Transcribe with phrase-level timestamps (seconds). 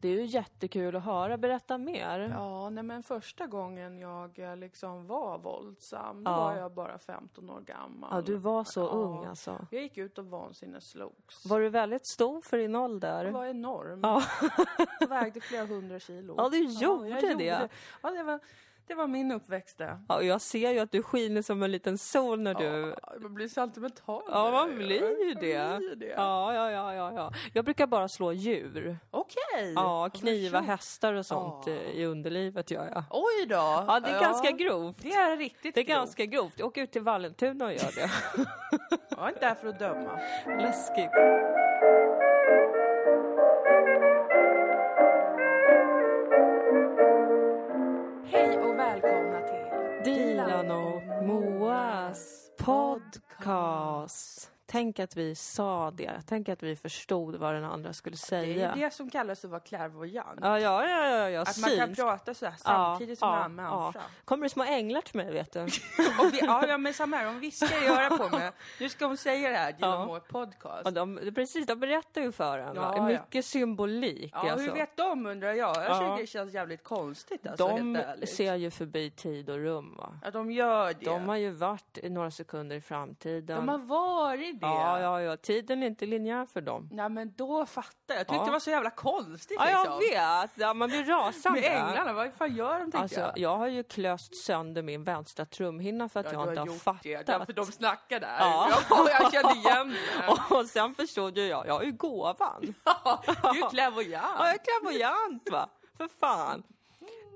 [0.00, 1.36] Det är ju jättekul att höra.
[1.38, 2.18] Berätta mer.
[2.34, 6.36] Ja, nej men första gången jag eh, liksom var våldsam, då Ja.
[6.40, 8.08] var jag bara 15 år gammal.
[8.12, 8.84] Ja, du var så Ja.
[8.88, 9.66] ung alltså.
[9.70, 11.46] Jag gick ut och vansinneslogs.
[11.46, 13.24] Var du väldigt stor för din ålder?
[13.24, 14.00] Jag var enorm.
[14.02, 14.22] Ja.
[15.00, 16.34] Jag vägde flera hundra kilo.
[16.36, 17.68] Ja, du jag gjorde det.
[18.02, 18.40] Ja, det var,
[18.90, 19.98] det var min uppväxt det.
[20.08, 22.94] ja, och jag ser ju att du skiner som en liten sol när du...
[23.02, 24.22] Ja, man blir sentimental.
[24.28, 25.76] Ja, man blir ju det.
[25.78, 26.06] blir det.
[26.06, 27.32] Ja, ja, ja, ja, ja.
[27.52, 28.98] Jag brukar bara slå djur.
[29.10, 29.72] Okej.
[29.74, 31.72] Ja, Vad kniva hästar och sånt Ja.
[31.72, 33.04] i underlivet gör jag.
[33.10, 33.54] Oj då.
[33.54, 35.02] Ja, det är ganska grovt.
[35.02, 35.96] Det är riktigt Det är grovt.
[35.98, 36.54] ganska grovt.
[36.56, 38.10] Jag åker ut till Vallentuna och gör det.
[39.10, 40.20] Jag är inte där för att döma.
[40.46, 41.10] Läskigt.
[53.40, 54.49] Podcast.
[54.70, 56.12] Tänk att vi sa det.
[56.26, 58.72] Tänk att vi förstod vad den andra skulle Det är säga.
[58.76, 60.38] det som kallas att vara clairvoyant.
[60.42, 61.40] Ja, ja, ja, ja, ja.
[61.42, 61.98] Att man kan syns.
[61.98, 64.00] prata så här Ja, samtidigt som ja, annan ja.
[64.24, 65.60] Kommer det små änglar till mig, vet du?
[66.20, 67.24] Och vi, ja, ja, men samma här.
[67.24, 68.50] De viskar i örat på mig.
[68.80, 70.06] Nu ska hon säga det här, Dilan Ja.
[70.06, 70.82] Moore podcast.
[70.84, 72.74] Ja, de, precis, de berättar ju för en.
[72.76, 73.02] Ja, ja.
[73.06, 74.30] Mycket symbolik.
[74.34, 74.58] Ja, alltså.
[74.66, 75.76] hur vet de undrar jag?
[75.76, 75.98] Jag Ja.
[75.98, 79.94] tycker det känns jävligt konstigt alltså, de ser ju förbi tid och rum.
[79.98, 80.18] Va?
[80.24, 81.04] Ja, de gör det.
[81.04, 83.56] De har ju varit några sekunder i framtiden.
[83.56, 84.66] De har varit det.
[84.66, 85.36] Ja, ja, ja.
[85.36, 86.88] Tiden är inte linjär för dem.
[86.92, 88.16] Nej, men då fattar jag.
[88.18, 88.44] Jag tyckte Ja.
[88.44, 89.98] det var så jävla konstigt Ja, jag liksom.
[89.98, 90.50] vet.
[90.54, 91.60] Ja, man blir rasande.
[91.60, 93.38] Med änglarna, vad fan gör de tänkte Alltså, jag?
[93.38, 96.74] jag har ju klöst sönder min vänstra trumhinna för att Ja, jag inte har har
[96.74, 97.02] fattat.
[97.02, 97.24] det.
[97.26, 98.36] Ja, för de snackar där.
[98.40, 98.68] Ja.
[98.90, 100.54] Ja, jag kände igen det.
[100.56, 102.60] Och sen förstod ju jag, jag har ju gåvan.
[103.52, 104.26] Du är clairvoyant.
[104.38, 105.68] Ja, jag är clairvoyant va?
[105.96, 106.62] För fan.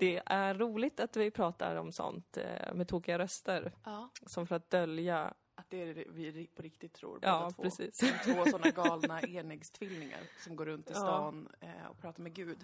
[0.00, 3.72] Det är roligt att vi pratar om sånt eh, med tokiga röster.
[3.84, 7.18] Ja, Som för att dölja, att det är det vi på riktigt tror.
[7.22, 7.62] Ja, båda två.
[7.62, 7.96] precis.
[7.98, 10.98] Som två sådana galna enäggstvillingar som går runt i Ja.
[11.00, 12.58] stan eh, och pratar med Gud.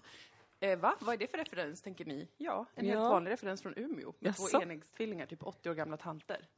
[0.60, 0.96] Eh, va?
[1.00, 2.28] Vad är det för referens, tänker ni?
[2.36, 3.08] Ja, en helt Ja.
[3.08, 4.12] vanlig referens från Umeå.
[4.18, 6.48] Med två enäggstvillingar, typ 80 år gamla tanter.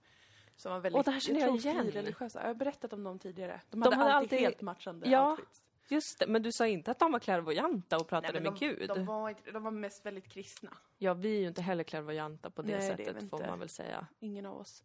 [0.56, 1.84] Som var väldigt, Åh, det här känner jag tror, igen.
[1.92, 2.40] frireligiösa.
[2.40, 3.60] Jag har berättat om dem tidigare.
[3.70, 5.30] De, De hade, hade alltid, alltid- helt matchande Ja.
[5.30, 5.64] outfits.
[5.88, 8.66] just det, men du sa inte att de var clairvoyanta och pratade Nej, med de,
[8.66, 8.88] Gud?
[8.88, 10.70] De var, inte- de var mest väldigt kristna.
[10.98, 13.58] Ja, vi är ju inte heller clairvoyanta på det Nej, det sättet vi får man
[13.58, 14.06] väl säga.
[14.20, 14.82] Ingen av oss.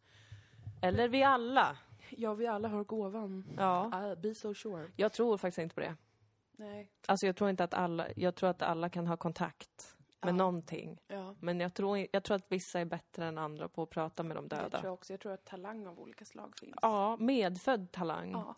[0.82, 1.78] Eller vi alla.
[2.10, 3.46] Ja, vi alla har gåvan.
[3.58, 3.90] Ja.
[3.94, 4.92] Ah, be so sure.
[4.96, 5.96] Jag tror faktiskt inte på det.
[6.58, 6.92] Nej.
[7.08, 10.36] Alltså jag tror inte att alla, jag tror att alla kan ha kontakt med Ja.
[10.38, 11.00] någonting.
[11.08, 11.36] Ja.
[11.40, 14.38] Men jag tror, jag tror att vissa är bättre än andra på att prata med
[14.38, 14.80] de Det tror döda.
[14.84, 15.14] jag också.
[15.14, 16.76] Jag tror att talang av olika slag finns.
[16.82, 18.32] Ja, medfödd talang.
[18.32, 18.56] Ja.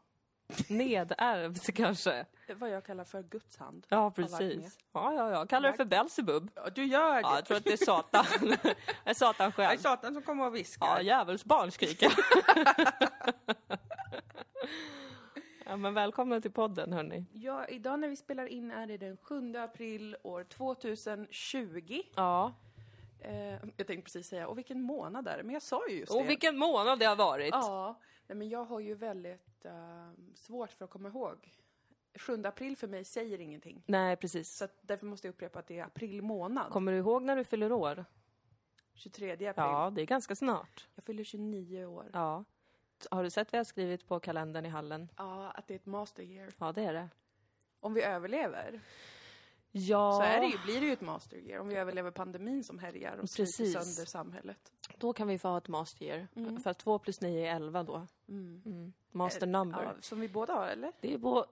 [0.67, 2.25] Nedärvd kanske.
[2.55, 3.85] Vad jag kallar för Guds hand.
[3.89, 4.77] Ja, precis.
[4.93, 5.45] Ja, ja, ja.
[5.45, 6.51] Kallar det för Belsebub.
[6.55, 7.21] Ja, du gör det.
[7.21, 8.25] Ja, jag tror att det är Satan.
[8.41, 9.79] det är Satan Det är själv.
[9.79, 10.87] Satan som kommer och viskar.
[10.87, 12.11] Ja, djävulsbarn skriker.
[15.65, 17.25] ja, men välkomna till podden, hörni.
[17.33, 22.01] Ja, idag när vi spelar in är det den 7 april år 2020.
[22.15, 22.53] Ja.
[23.21, 25.43] Eh, jag tänkte precis säga, och vilken månad är det?
[25.43, 26.17] Men jag sa ju just det.
[26.19, 27.49] Och vilken månad det har varit.
[27.51, 27.99] Ja,
[28.29, 31.53] nej, men jag har ju väldigt eh, svårt för att komma ihåg.
[32.15, 33.83] 7 april för mig säger ingenting.
[33.85, 34.51] Nej, precis.
[34.51, 36.71] Så att därför måste jag upprepa att det är april månad.
[36.71, 38.05] Kommer du ihåg när du fyller år?
[38.93, 39.53] 23 april.
[39.55, 40.87] Ja, det är ganska snart.
[40.95, 42.09] Jag fyller 29 år.
[42.13, 42.43] Ja.
[43.11, 45.09] Har du sett vad jag skrivit på kalendern i hallen?
[45.17, 46.53] Ja, att det är ett master year.
[46.57, 47.09] Ja, det är det.
[47.79, 48.81] Om vi överlever
[49.71, 51.59] Ja, så är det ju, blir det ju ett master year.
[51.59, 53.73] Om vi överlever pandemin som härjar och sliter Precis.
[53.73, 54.71] sönder samhället.
[54.97, 56.27] då kan vi få ha ett master year.
[56.35, 56.59] Mm.
[56.59, 58.07] För att 2 plus 9 är 11 då.
[58.29, 58.61] Mm.
[58.65, 58.93] Mm.
[59.11, 59.83] Master number.
[59.83, 60.91] Ja, som vi båda har, eller?
[61.01, 61.37] Det är bo...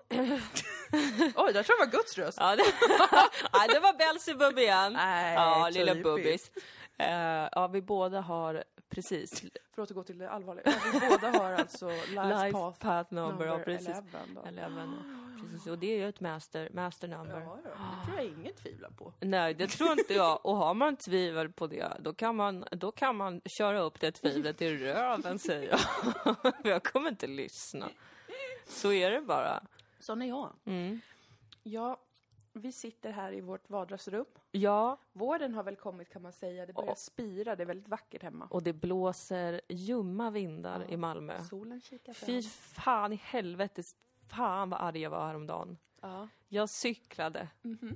[1.35, 2.37] Oj, där tror jag var Guds röst.
[2.41, 2.63] ja, det...
[3.53, 4.93] Nej, det var Belsebub igen.
[4.93, 6.51] Nej, ja, lilla bubbis.
[6.97, 9.41] Eh, ja, vi båda har precis
[9.75, 10.63] För att återgå till det allvarliga.
[10.65, 13.45] Ja, vi båda har alltså life, life path path number.
[13.45, 13.87] number Ja, precis.
[13.87, 14.01] 11.
[14.35, 14.41] Då.
[14.47, 14.93] 11.
[15.41, 17.39] Precis, och det är ju ett master, master number.
[17.39, 19.13] Ja, ja, det tror jag ingen tvivlar på.
[19.19, 20.45] Nej, det tror inte jag.
[20.45, 24.11] Och har man tvivel på det, då kan man, då kan man köra upp det
[24.11, 26.35] tvivlet i röven, säger jag.
[26.63, 27.89] Jag kommer inte lyssna.
[28.67, 29.63] Så är det bara.
[29.99, 30.53] Sån är jag.
[30.65, 31.01] Mm.
[31.63, 31.99] Ja,
[32.57, 34.25] vi sitter här i vårt vardagsrum.
[34.51, 36.65] Ja, Våren har väl kommit kan man säga.
[36.65, 36.95] Det börjar Ja.
[36.95, 38.47] spira, det är väldigt vackert hemma.
[38.51, 40.87] och det blåser ljumma vindar Ja.
[40.93, 41.43] i Malmö.
[41.43, 42.25] Solen kikar fram.
[42.27, 43.83] Fy fan i helvete,
[44.27, 45.77] fan vad arg jag var häromdagen.
[46.01, 46.27] Ja.
[46.47, 47.95] Jag cyklade Mhm.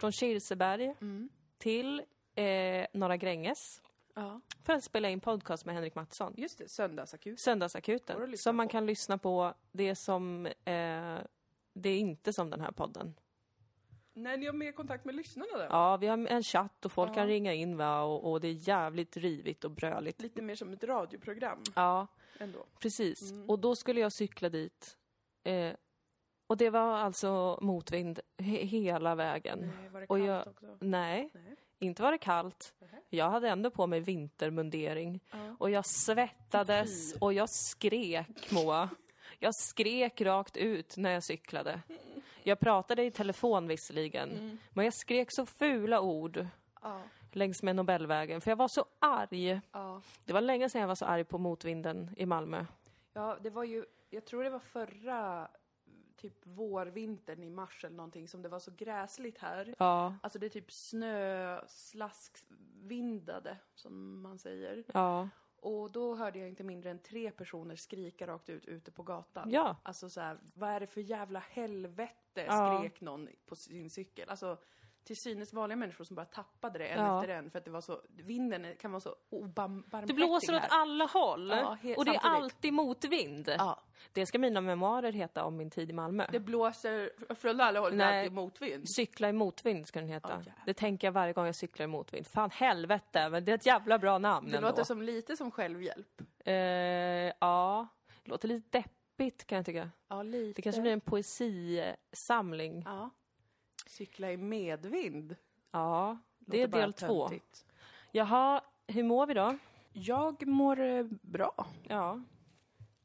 [0.00, 1.28] från Kirseberg Mm.
[1.58, 2.02] till
[2.36, 3.82] eh, Norra Gränges
[4.14, 6.34] ja, för att spela in podcast med Henrik Mattsson.
[6.36, 6.68] just det.
[6.70, 8.30] Söndagsakuten.
[8.30, 8.72] lyssna Som man på.
[8.72, 9.54] kan lyssna på.
[9.72, 10.46] Det som...
[10.46, 11.18] Eh,
[11.76, 13.14] det är inte som den här podden.
[14.16, 15.66] Nej, ni har mer kontakt med lyssnarna där.
[15.70, 17.14] Ja, vi har en chatt och folk Ja.
[17.14, 18.00] kan ringa in va?
[18.02, 20.20] Och, och det är jävligt rivigt och bröligt.
[20.20, 22.06] Lite mer som ett radioprogram Ja,
[22.38, 22.66] ändå.
[22.78, 23.30] precis.
[23.30, 23.50] Mm.
[23.50, 24.96] Och då skulle jag cykla dit.
[25.44, 25.72] Eh,
[26.46, 29.58] Och det var alltså motvind he- hela vägen.
[29.80, 30.76] Nej, var det Och kallt jag- också?
[30.80, 31.56] Nej, Nej.
[31.78, 32.74] inte var det kallt.
[32.80, 33.00] Nähä.
[33.10, 35.20] Jag hade ändå på mig vintermundering.
[35.30, 35.56] Ja.
[35.58, 37.18] Och jag svettades Fy.
[37.20, 38.88] och jag skrek, Moa.
[39.38, 41.80] Jag skrek rakt ut när jag cyklade.
[42.46, 44.58] Jag pratade i telefon visserligen, Mm.
[44.70, 46.46] men jag skrek så fula ord
[46.82, 47.00] Ja.
[47.32, 49.60] längs med Nobelvägen, för jag var så arg.
[49.72, 50.00] Ja.
[50.24, 52.64] Det var länge sedan jag var så arg på motvinden i Malmö.
[53.12, 55.48] ja, det var ju, jag tror det var förra
[56.16, 59.74] typ vårvintern i mars eller någonting som det var så gräsligt här.
[59.78, 64.84] Ja, Alltså det är typ snöslaskvindade, som man säger.
[64.94, 65.28] ja,
[65.64, 69.50] Och då hörde jag inte mindre än tre personer skrika rakt ut ute på gatan.
[69.50, 69.76] ja.
[69.82, 72.44] Alltså så här, vad är det för jävla helvete?
[72.46, 72.78] Ja.
[72.78, 74.28] Skrek någon på sin cykel.
[74.30, 74.58] Alltså
[75.04, 77.20] till synes vanliga människor som bara tappade det en Ja.
[77.20, 80.60] efter en för att det var så, vinden kan vara så obarmhärtig Det blåser åt
[80.62, 80.68] här.
[80.70, 81.48] alla håll.
[81.50, 82.24] Ja, och det är samtidigt.
[82.24, 83.48] alltid motvind.
[83.58, 83.80] Ja,
[84.12, 86.26] Det ska mina memoarer heta om min tid i Malmö.
[86.32, 88.06] det blåser från alla håll, Nej.
[88.14, 88.84] är alltid motvind.
[88.96, 90.28] Cykla i motvind ska den heta.
[90.28, 90.54] Jävlar.
[90.66, 92.26] det tänker jag varje gång jag cyklar i motvind.
[92.26, 94.68] Fan helvete, men det är ett jävla bra namn Det ändå.
[94.68, 96.20] låter som lite som självhjälp.
[96.44, 96.54] Eh,
[97.40, 97.86] ja,
[98.24, 99.90] det låter lite deppigt kan jag tycka.
[100.08, 100.56] Ja, lite.
[100.58, 102.82] Det kanske blir en poesisamling.
[102.86, 103.10] Ja.
[103.86, 105.36] Cykla i medvind.
[105.70, 107.28] Ja, det är Låter bara del två.
[107.28, 107.66] töntigt.
[108.12, 109.58] Jaha, hur mår vi då?
[109.92, 111.66] Jag mår eh, bra.
[111.88, 112.20] Ja,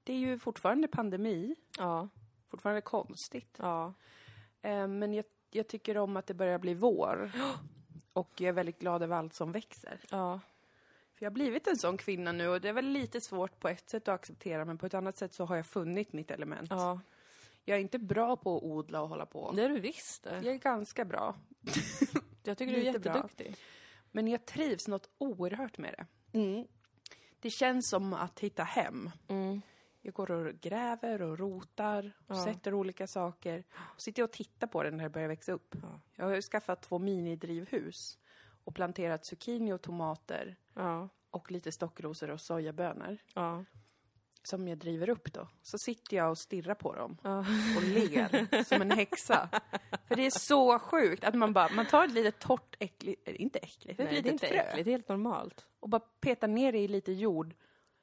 [0.04, 1.56] Det är ju fortfarande pandemi.
[1.78, 2.08] ja,
[2.50, 3.56] Fortfarande konstigt.
[3.60, 3.94] ja.
[4.62, 7.32] Eh, Men jag, jag tycker om att det börjar bli vår.
[8.14, 10.00] Och jag är väldigt glad över allt som växer.
[10.12, 10.40] ja.
[11.14, 13.68] För jag har blivit en sån kvinna nu och det är väl lite svårt på
[13.70, 16.68] ett sätt att acceptera men på ett annat sätt så har jag funnit mitt element.
[16.70, 17.00] ja.
[17.70, 19.52] Jag är inte bra på att odla och hålla på.
[19.52, 20.26] Det är du visst.
[20.26, 21.36] Jag är ganska bra.
[22.44, 23.12] Jag tycker du är bra.
[23.14, 23.56] jätteduktig.
[24.12, 26.38] Men jag trivs något oerhört med det.
[26.40, 26.68] Mm.
[27.40, 29.12] Det känns som att hitta hem.
[29.28, 29.62] Mm.
[30.02, 32.44] Jag går och gräver och rotar och Ja.
[32.46, 33.64] sätter olika saker.
[33.96, 35.76] Och sitter och tittar på det när det börjar växa upp.
[35.82, 36.00] Ja.
[36.16, 38.18] Jag har ju skaffat två minidrivhus
[38.64, 43.66] och planterat zucchini och tomater Ja, och lite stockrosor och sojabönor ja,
[44.44, 45.48] som jag driver upp då.
[45.62, 47.40] Så sitter jag och stirrar på dem ja.
[47.78, 49.50] och ler som en häxa.
[50.08, 53.42] För det är så sjukt att man bara, man tar ett litet torrt, äckligt, eller
[53.42, 55.66] inte äckligt, ett Nej, är litet inte frö äckligt, det är helt normalt.
[55.80, 57.54] och bara petar ner det i lite jord.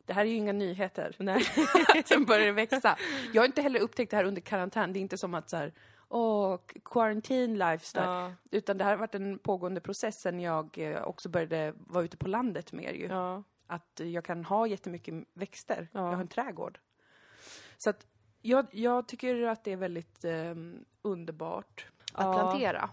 [0.05, 1.17] Det här är ju inga nyheter.
[1.19, 1.43] Nej.
[2.07, 2.97] Sen börjar det växa.
[3.33, 4.93] Jag har inte heller upptäckt det här under karantän.
[4.93, 5.73] Det är inte som att så här,
[6.09, 8.05] åh, quarantine lifestyle.
[8.05, 12.05] Ja, Utan det här har varit en pågående process sen jag eh, också började vara
[12.05, 13.07] ute på landet mer ju.
[13.07, 15.89] ja, Att jag kan ha jättemycket växter.
[15.93, 16.01] Ja.
[16.01, 16.79] Jag har en trädgård.
[17.79, 18.07] Så att
[18.43, 20.55] jag, jag tycker att det är väldigt eh,
[21.03, 22.33] underbart att Ja.
[22.35, 22.91] plantera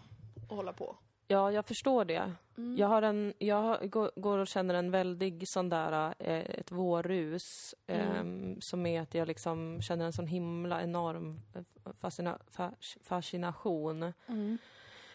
[0.50, 0.96] och hålla på.
[1.28, 2.32] ja, jag förstår det.
[2.58, 2.78] Mm.
[2.78, 7.76] Jag, har en, jag går, och känner en väldig sån där, eh, ett vårrus.
[7.88, 8.08] Mm.
[8.18, 14.14] ehm, som är att jag liksom känner en sån himla enorm eh, fascina, fas, fascination.
[14.28, 14.58] Mm.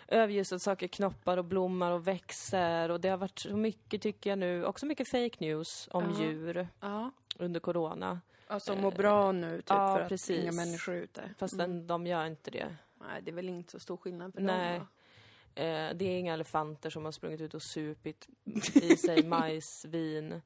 [0.08, 2.88] Över just att saker knoppar och blommar och växer.
[2.90, 6.20] Och det har varit så mycket, tycker jag nu, också mycket fake news om Ja.
[6.24, 7.10] djur Ja.
[7.36, 8.20] under corona.
[8.46, 10.42] Alltså mår bra nu typ ja, för att precis.
[10.42, 11.30] inga människor är ute.
[11.38, 11.86] Fast Mm.
[11.86, 12.76] de gör inte det.
[13.00, 14.72] Nej, det är väl inte så stor skillnad för Nej.
[14.78, 14.78] dem.
[14.80, 15.62] va?
[15.62, 18.28] Eh, det är inga elefanter som har sprungit ut och supit
[18.74, 20.40] i sig majsvin.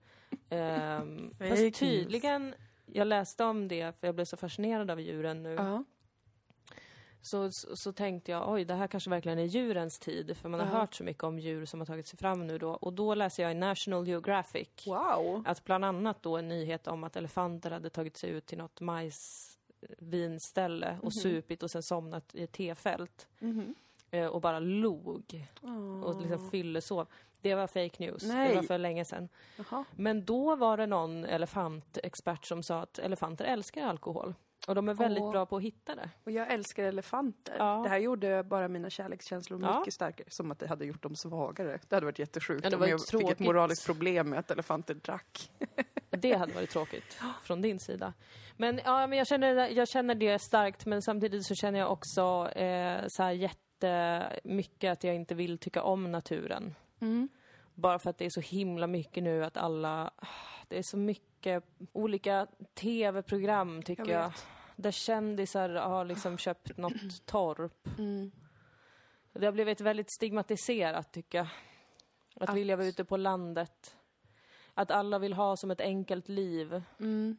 [1.39, 2.55] Fake fast tydligen,
[2.87, 5.55] jag läste om det för jag blev så fascinerad av djuren nu.
[5.55, 5.85] Ja.
[7.25, 10.37] Så, så, så tänkte jag, oj, det här kanske verkligen är djurens tid.
[10.37, 10.73] För man har Ja.
[10.73, 12.71] hört så mycket om djur som har tagit sig fram nu då.
[12.71, 15.43] Och då läser jag i National Geographic Wow.
[15.47, 18.81] att bland annat då en nyhet om att elefanter hade tagit sig ut till något
[18.81, 21.11] majsvinställe och Mhm.
[21.11, 23.27] supit och sen somnat i ett tefält.
[23.39, 23.75] Mhm.
[24.11, 25.21] Eh, och bara log och
[26.23, 27.07] liksom fyllesov.
[27.41, 28.23] Det var fake news.
[28.23, 28.57] Det Nej.
[28.57, 29.29] var för länge sedan.
[29.57, 29.85] Jaha.
[29.97, 34.35] Men då var det någon elefantexpert som sa att elefanter älskar alkohol.
[34.69, 35.31] Och de är väldigt Åh.
[35.31, 36.11] bra på att hitta det.
[36.25, 37.55] Och jag älskar elefanter.
[37.59, 37.81] Ja.
[37.83, 39.79] Det här gjorde bara mina kärlekskänslor Ja.
[39.79, 40.27] mycket starkare.
[40.31, 41.79] Som att det hade gjort dem svagare.
[41.89, 43.39] Det hade varit jättesjukt Ja, det om var ju jag fick ett tråkigt.
[43.41, 45.51] moraliskt problem med att elefanter drack.
[46.11, 48.13] Det hade varit tråkigt från din sida.
[48.57, 52.49] Men, ja, men jag, känner, jag känner det starkt, men samtidigt så känner jag också
[52.51, 56.75] eh, så här jättemycket att jag inte vill tycka om naturen.
[57.01, 57.29] Mm.
[57.75, 60.11] Bara för att det är så himla mycket nu att alla...
[60.69, 64.33] Det är så mycket olika tv-program, tycker Jag jag.
[64.77, 66.93] Där kändisar har liksom köpt något
[67.27, 67.89] torp.
[67.99, 68.31] Mm.
[69.33, 71.47] Det har blivit väldigt stigmatiserat, tycker jag.
[72.37, 73.97] Att, Att- vilja vara ute på landet.
[74.75, 76.83] Att alla vill ha som ett enkelt liv.
[77.01, 77.37] Mm.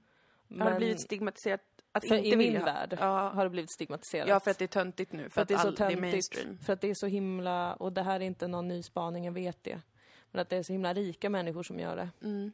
[0.50, 1.62] Har det Men blivit stigmatiserat
[1.92, 3.30] att för inte i min värld Ja.
[3.30, 4.28] har det blivit stigmatiserat.
[4.30, 5.24] ja, för att det är töntigt nu.
[5.24, 6.02] För, För att det är så all, det är töntigt.
[6.02, 6.58] mainstream.
[6.58, 9.32] För att det är så himla, och det här är inte någon ny spaning, jag
[9.32, 9.82] vet det.
[10.32, 12.10] Men att det är så himla rika människor som gör det.
[12.28, 12.52] Mm.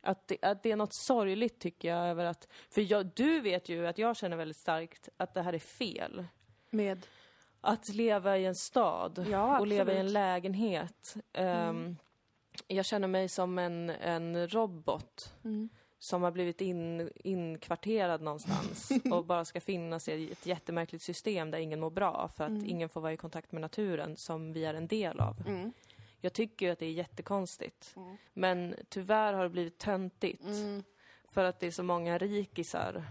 [0.00, 3.68] Att det, att det är något sorgligt tycker jag över att, för jag, du vet
[3.68, 6.24] ju att jag känner väldigt starkt att det här är fel.
[6.70, 7.06] Med?
[7.60, 11.16] Att leva i en stad Ja, och leva i en lägenhet.
[11.32, 11.96] Ehm,
[12.66, 15.68] Jag känner mig som en, en robot Mm.
[15.98, 21.58] som har blivit in, inkvarterad någonstans och bara ska finnas i ett jättemärkligt system där
[21.58, 24.74] ingen mår bra för att ingen får vara i kontakt med naturen som vi är
[24.74, 25.36] en del av.
[25.46, 25.72] Mm.
[26.20, 27.94] Jag tycker ju att det är jättekonstigt.
[28.34, 30.44] Men tyvärr har det blivit töntigt.
[30.44, 30.82] Mm.
[31.28, 33.04] För att det är så många rikisar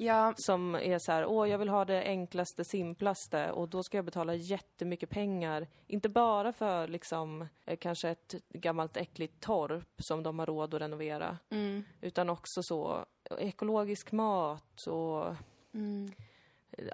[0.00, 3.98] Ja, som är så här, åh jag vill ha det enklaste, simplaste och då ska
[3.98, 5.66] jag betala jättemycket pengar.
[5.86, 10.80] Inte bara för liksom eh, kanske ett gammalt äckligt torp som de har råd att
[10.80, 11.38] renovera.
[11.50, 11.84] mm.
[12.00, 13.04] Utan också så
[13.38, 15.34] ekologisk mat och
[15.74, 16.12] Mm.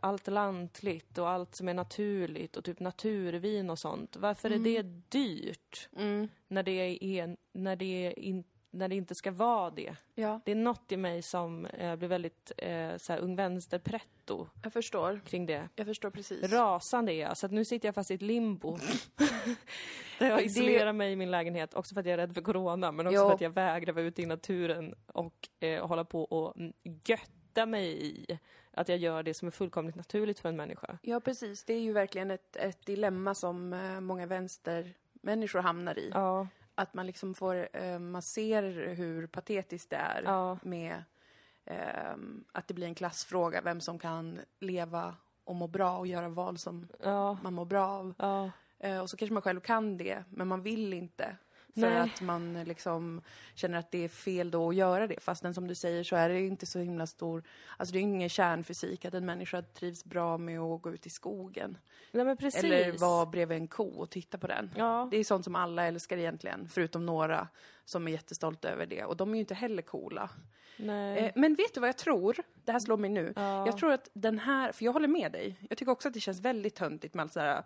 [0.03, 4.17] Allt lantligt och allt som är naturligt och typ naturvin och sånt.
[4.17, 6.29] Varför är det dyrt Mm.
[6.49, 9.97] när det, är, när, det är in, när det inte ska vara det?
[10.15, 14.47] Ja, Det är något i mig som eh, blir väldigt eh, så här, ung vänster-pretto
[14.63, 15.21] jag förstår.
[15.27, 15.69] kring det.
[15.77, 16.53] Jag förstår precis.
[16.53, 18.79] Rasande är jag, så att nu sitter jag fast i ett limbo.
[20.19, 22.43] Där jag Det- isolerar mig i min lägenhet, också för att jag är rädd för
[22.43, 23.27] corona, men också Jo.
[23.29, 26.73] för att jag vägrar vara ute i naturen och eh, hålla på och mm,
[27.55, 28.39] götta mig i
[28.73, 30.99] att jag gör det som är fullkomligt naturligt för en människa.
[31.03, 31.65] Ja, precis.
[31.65, 36.11] Det är ju verkligen ett, ett dilemma som eh, många vänstermänniskor hamnar i.
[36.15, 41.05] Ja, Att man liksom får, eh, man ser hur patetiskt det är ja, med
[41.65, 46.29] ehm, att det blir en klassfråga, vem som kan leva och må bra och göra
[46.29, 48.51] val som ja, man mår bra av.
[48.79, 51.37] Eh, och så kanske man själv kan det, men man vill inte.
[51.75, 51.99] För Nej.
[51.99, 53.23] att man eh, liksom
[53.55, 55.21] känner att det är fel då att göra det.
[55.21, 57.43] Fastän som du säger så är det inte så himla stor,
[57.77, 61.11] alltså det är ingen kärnfysik att en människa trivs bra med att gå ut i
[61.11, 61.79] skogen.
[62.13, 62.65] Nej men precis.
[62.65, 64.71] Eller vara bredvid en ko och titta på den.
[64.77, 67.49] Ja, Det är sånt som alla älskar egentligen, förutom några
[67.85, 69.05] som är jättestolta över det.
[69.05, 70.31] Och de är ju inte heller coola.
[70.77, 72.37] Eh, men vet du vad jag tror?
[72.65, 73.33] Det här slår mig nu.
[73.37, 73.67] ja.
[73.67, 75.57] Jag tror att den här, för jag håller med dig.
[75.69, 77.63] Jag tycker också att det känns väldigt töntigt med allt sådär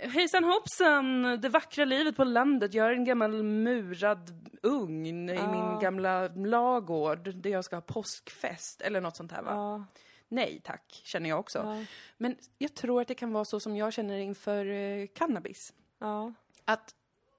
[0.00, 2.74] Hejsan hoppsan, det vackra livet på landet.
[2.74, 8.80] Jag är en gammal murad ugn i min gamla lagård där jag ska ha påskfest
[8.80, 9.50] eller något sånt här va?
[9.50, 9.84] Ja,
[10.28, 11.58] Nej tack, känner jag också.
[11.58, 11.84] ja,
[12.16, 15.72] Men jag tror att det kan vara så som jag känner inför eh, cannabis.
[15.98, 16.32] ja,
[16.64, 16.94] Att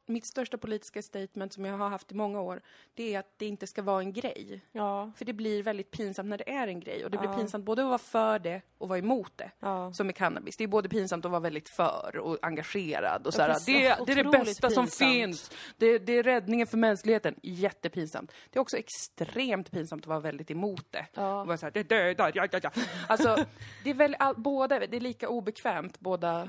[0.07, 2.61] mitt största politiska statement som jag har haft i många år,
[2.93, 4.61] det är att det inte ska vara en grej.
[4.71, 7.05] ja, För det blir väldigt pinsamt när det är en grej.
[7.05, 7.35] Och det blir Ja.
[7.37, 9.51] pinsamt både att vara för det och vara emot det.
[9.59, 9.93] ja.
[9.93, 10.57] Som med cannabis.
[10.57, 14.11] Det är både pinsamt att vara väldigt för och engagerad och så här, det, det
[14.19, 15.11] är det bästa som pinsamt.
[15.11, 15.51] finns.
[15.77, 17.35] Det, det är räddningen för mänskligheten.
[17.43, 18.31] Jättepinsamt.
[18.49, 21.05] Det är också extremt pinsamt att vara väldigt emot det.
[21.13, 21.41] Ja.
[21.41, 22.71] Och vara så här, det dödar, ja, ja, ja.
[23.07, 23.45] Alltså,
[23.83, 26.47] det är väl all, båda, det är lika obekvämt båda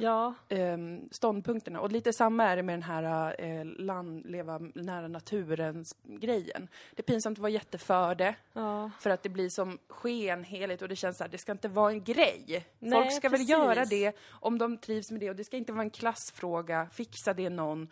[0.49, 1.81] ehm, ståndpunkterna.
[1.81, 6.69] Och lite samma är det med den här eh, land, leva nära naturens grejen.
[6.95, 8.35] Det är pinsamt att vara jätteför det.
[8.53, 8.91] ja.
[9.00, 11.93] För att det blir som skenheligt och det känns så här, det ska inte vara
[11.93, 12.67] en grej.
[12.79, 13.50] Nej, Folk ska precis.
[13.50, 16.88] väl göra det om de trivs med det och det ska inte vara en klassfråga,
[16.93, 17.88] fixa det någon.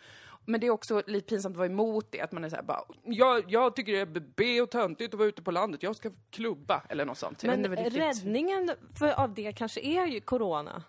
[0.47, 2.83] Men det är också lite pinsamt att vara emot det, att man är såhär bara
[3.03, 6.11] jag, jag tycker det är B och töntigt att vara ute på landet, jag ska
[6.29, 7.43] klubba eller något sånt.
[7.43, 10.83] Men räddningen för, av det kanske är ju corona.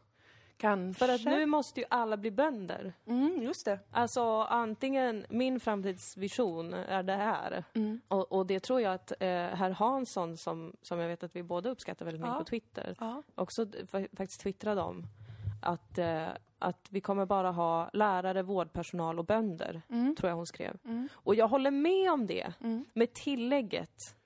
[0.58, 1.06] Kanske.
[1.06, 2.92] För att nu måste ju alla bli bönder.
[3.06, 3.78] Mm, just det.
[3.90, 7.64] Alltså antingen, min framtidsvision är det här.
[7.74, 8.00] Mm.
[8.08, 11.42] Och, och det tror jag att eh, herr Hansson, som, som jag vet att vi
[11.42, 12.38] båda uppskattar väldigt mycket Ja.
[12.38, 13.22] på Twitter, Ja.
[13.34, 13.66] också
[14.16, 15.06] faktiskt twittrade om.
[15.62, 16.26] Att, eh,
[16.58, 20.16] att vi kommer bara ha lärare, vårdpersonal och bönder, Mm.
[20.16, 20.76] tror jag hon skrev.
[20.84, 21.08] Mm.
[21.14, 22.84] Och jag håller med om det, Mm.
[22.92, 24.16] med tillägget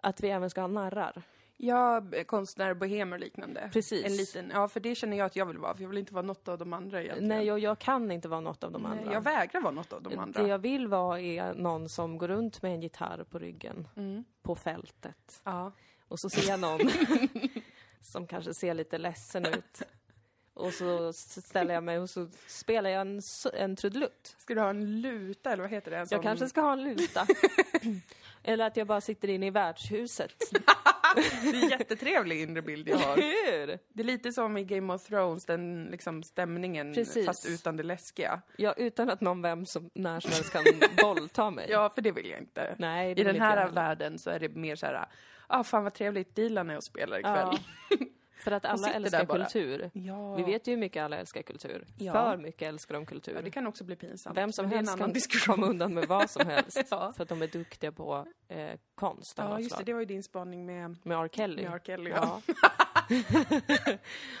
[0.00, 1.22] att vi även ska ha narrar.
[1.62, 3.70] Ja, konstnär, bohem och liknande.
[3.72, 4.04] Precis.
[4.04, 6.14] En liten, ja för det känner jag att jag vill vara, för jag vill inte
[6.14, 7.28] vara något av de andra egentligen.
[7.28, 9.12] Nej, jag, jag kan inte vara något av de Nej, andra.
[9.12, 10.42] Jag vägrar vara något av de andra.
[10.42, 14.24] Det jag vill vara är någon som går runt med en gitarr på ryggen Mm.
[14.42, 15.40] på fältet.
[15.44, 15.72] Ja.
[16.08, 16.80] Och så ser jag någon
[18.00, 19.82] som kanske ser lite ledsen ut.
[20.54, 23.20] Och så ställer jag mig och så spelar jag en,
[23.52, 24.34] en trudelutt.
[24.38, 25.96] Ska du ha en luta eller vad heter det?
[25.96, 27.26] En Jag kanske ska ha en luta.
[28.42, 30.32] Eller att jag bara sitter inne i värdshuset.
[31.14, 33.16] Det är en jättetrevlig inre bild jag har.
[33.16, 33.78] Hur?
[33.88, 37.26] Det är lite som i Game of Thrones, den liksom stämningen Precis.
[37.26, 38.40] fast utan det läskiga.
[38.56, 40.64] Ja, utan att någon vem som när som helst kan
[41.02, 41.66] våldta mig.
[41.70, 42.74] Ja, för det vill jag inte.
[42.78, 45.06] Nej, I den här världen så är det mer så här,
[45.46, 47.58] ah fan vad trevligt Dilan är och spelar ikväll.
[47.90, 47.96] Ja.
[48.40, 49.90] För att alla älskar kultur.
[49.94, 50.34] Ja.
[50.34, 51.86] Vi vet ju hur mycket alla älskar kultur.
[51.96, 52.12] Ja.
[52.12, 53.34] För mycket älskar de kultur.
[53.34, 54.36] ja, det kan också bli pinsamt.
[54.36, 55.54] Vem som det helst kan diskussion.
[55.54, 56.82] komma undan med vad som helst.
[56.90, 57.12] Ja.
[57.16, 59.74] För att de är duktiga på eh, konst av Ja, just det.
[59.76, 59.86] slag.
[59.86, 61.28] Det var ju din spaning med, Med R.
[61.32, 61.62] Kelly.
[61.62, 61.80] med R.
[61.84, 62.10] Kelly.
[62.10, 62.40] Ja.
[62.46, 62.54] Ja.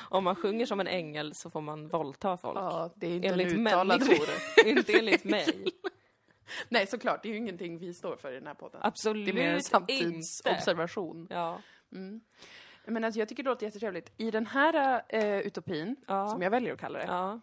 [0.08, 2.58] Om man sjunger som en ängel så får man våldta folk.
[2.58, 4.28] ja, det är inte en enligt uttalad människor,
[4.66, 5.64] inte enligt mig.
[6.68, 7.22] Nej, såklart.
[7.22, 8.80] Det är ju ingenting vi står för i den här podden.
[8.84, 9.68] Absolut det är mer en inte.
[9.68, 11.26] samtidsobservation.
[11.30, 11.60] Ja.
[12.86, 14.12] Men alltså, jag tycker det låter jättetrevligt.
[14.16, 16.28] I den här eh, utopin, Ja.
[16.28, 17.40] som jag väljer att kalla det, Ja.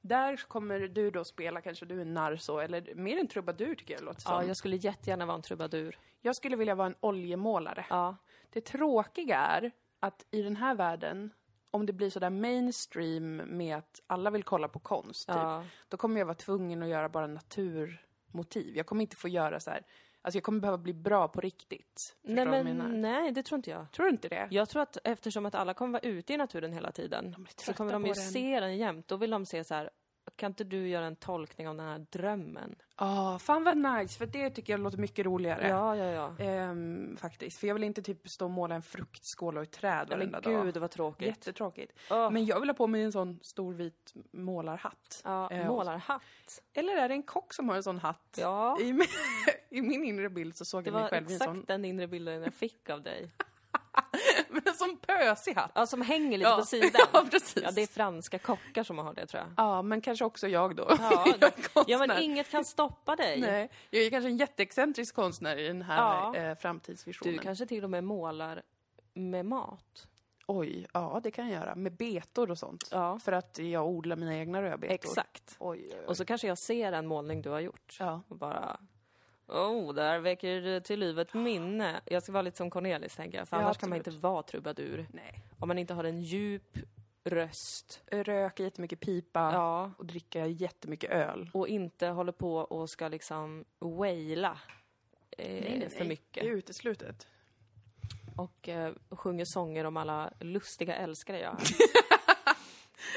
[0.00, 3.74] där kommer du då spela, kanske du är en narr så, eller mer en trubadur
[3.74, 4.32] tycker jag det låter som.
[4.34, 5.98] ja, jag skulle jättegärna vara en trubadur.
[6.20, 7.86] Jag skulle vilja vara en oljemålare.
[7.90, 8.16] Ja.
[8.50, 11.30] Det tråkiga är att i den här världen,
[11.70, 15.62] om det blir sådär mainstream med att alla vill kolla på konst, Ja.
[15.62, 18.76] typ, då kommer jag vara tvungen att göra bara naturmotiv.
[18.76, 19.82] Jag kommer inte få göra så här.
[20.22, 22.16] Alltså jag kommer behöva bli bra på riktigt.
[22.22, 23.92] Nej, men nej, det tror inte jag.
[23.92, 24.48] Tror du inte det?
[24.50, 27.92] Jag tror att eftersom att alla kommer vara ute i naturen hela tiden så kommer
[27.92, 28.22] de ju den.
[28.22, 29.08] se den jämt.
[29.08, 29.90] Då vill de se så här,
[30.36, 32.74] kan inte du göra en tolkning av den här drömmen?
[32.96, 35.68] Ja, fan vad nice, för det tycker jag låter mycket roligare.
[35.68, 36.44] Ja, ja, ja.
[36.44, 37.58] Ehm, faktiskt.
[37.58, 40.40] För jag vill inte typ stå och måla en fruktskål och ett träd men varenda
[40.40, 40.64] dag.
[40.64, 41.26] gud vad tråkigt.
[41.28, 41.92] Jättetråkigt.
[42.10, 42.30] Åh.
[42.30, 45.22] Men jag vill ha på mig en sån stor vit målarhatt.
[45.24, 46.62] Ja, Eh, målarhatt.
[46.74, 48.38] Eller är det en kock som har en sån hatt?
[48.40, 49.06] Ja, I, min,
[49.70, 51.64] I min inre bild så såg det jag mig var själv i en exakt sån,
[51.66, 53.30] den inre bilden jag fick av dig.
[54.52, 55.70] men en sån pösig hatt.
[55.74, 56.56] Ja, som hänger lite Ja.
[56.56, 56.90] på sidan.
[57.12, 57.62] Ja, precis.
[57.62, 59.52] Ja, det är franska kockar som har det tror jag.
[59.56, 60.86] Ja, men kanske också jag då.
[60.98, 63.40] Ja, jag Ja, men inget kan stoppa dig.
[63.40, 66.34] Nej, jag är kanske en jätteexcentrisk konstnär i den här Ja.
[66.36, 67.36] eh, framtidsvisionen.
[67.36, 68.62] Du kanske till och med målar
[69.14, 70.06] med mat.
[70.46, 71.74] Oj, ja det kan jag göra.
[71.74, 72.88] Med betor och sånt.
[72.90, 74.94] Ja, För att jag odlar mina egna rödbetor.
[74.94, 75.56] exakt.
[75.58, 76.06] Oj, oj, oj.
[76.06, 77.96] Och så kanske jag ser en målning du har gjort.
[78.00, 78.22] Ja.
[78.28, 78.80] Och bara...
[79.48, 82.00] Oh, där väcker till liv ett minne.
[82.04, 83.48] Jag ska vara lite som Cornelis, tänker jag.
[83.48, 84.14] För Ja, annars kan man absolut.
[84.16, 85.06] inte vara trubadur.
[85.12, 85.42] Nej.
[85.58, 86.78] Om man inte har en djup
[87.24, 88.02] röst.
[88.06, 89.90] Röka jättemycket pipa Ja.
[89.98, 91.50] och dricka jättemycket öl.
[91.54, 94.58] Och inte håller på och ska liksom waila
[95.38, 96.42] eh, för mycket.
[96.44, 97.26] Det är uteslutet.
[98.36, 101.60] Och eh, sjunger sånger om alla lustiga älskare jag har.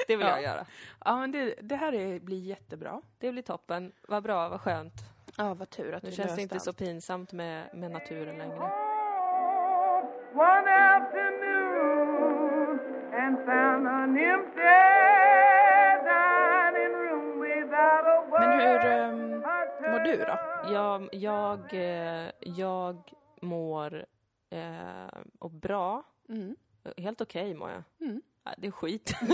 [0.07, 0.31] Det vill Ja.
[0.33, 0.65] jag göra.
[1.05, 3.01] Ja, men det, det här är, blir jättebra.
[3.17, 3.91] Det blir toppen.
[4.01, 4.93] Vad bra, vad skönt.
[5.37, 6.77] Ja, vad tur att Nu vi känns det inte så allt.
[6.77, 8.71] pinsamt med, med naturen längre.
[10.33, 12.79] one afternoon
[13.13, 14.61] and found an empty
[16.07, 18.39] dining room without a word.
[18.39, 19.29] Men hur ehm,
[19.91, 20.37] mår du då?
[20.73, 24.05] Jag, jag, eh, jag mår
[24.49, 26.03] eh, och bra.
[26.29, 26.55] Mm.
[26.97, 27.83] Helt okej mår jag.
[28.09, 28.21] Mm.
[28.57, 29.13] Det är skit.
[29.21, 29.33] Nej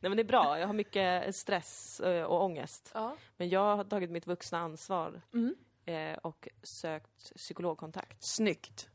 [0.00, 0.58] men det är bra.
[0.58, 2.90] Jag har mycket stress eh, och ångest.
[2.94, 3.16] Ja.
[3.36, 5.54] Men jag har tagit mitt vuxna ansvar Mm.
[5.84, 8.16] eh, och sökt psykologkontakt.
[8.24, 8.88] Snyggt.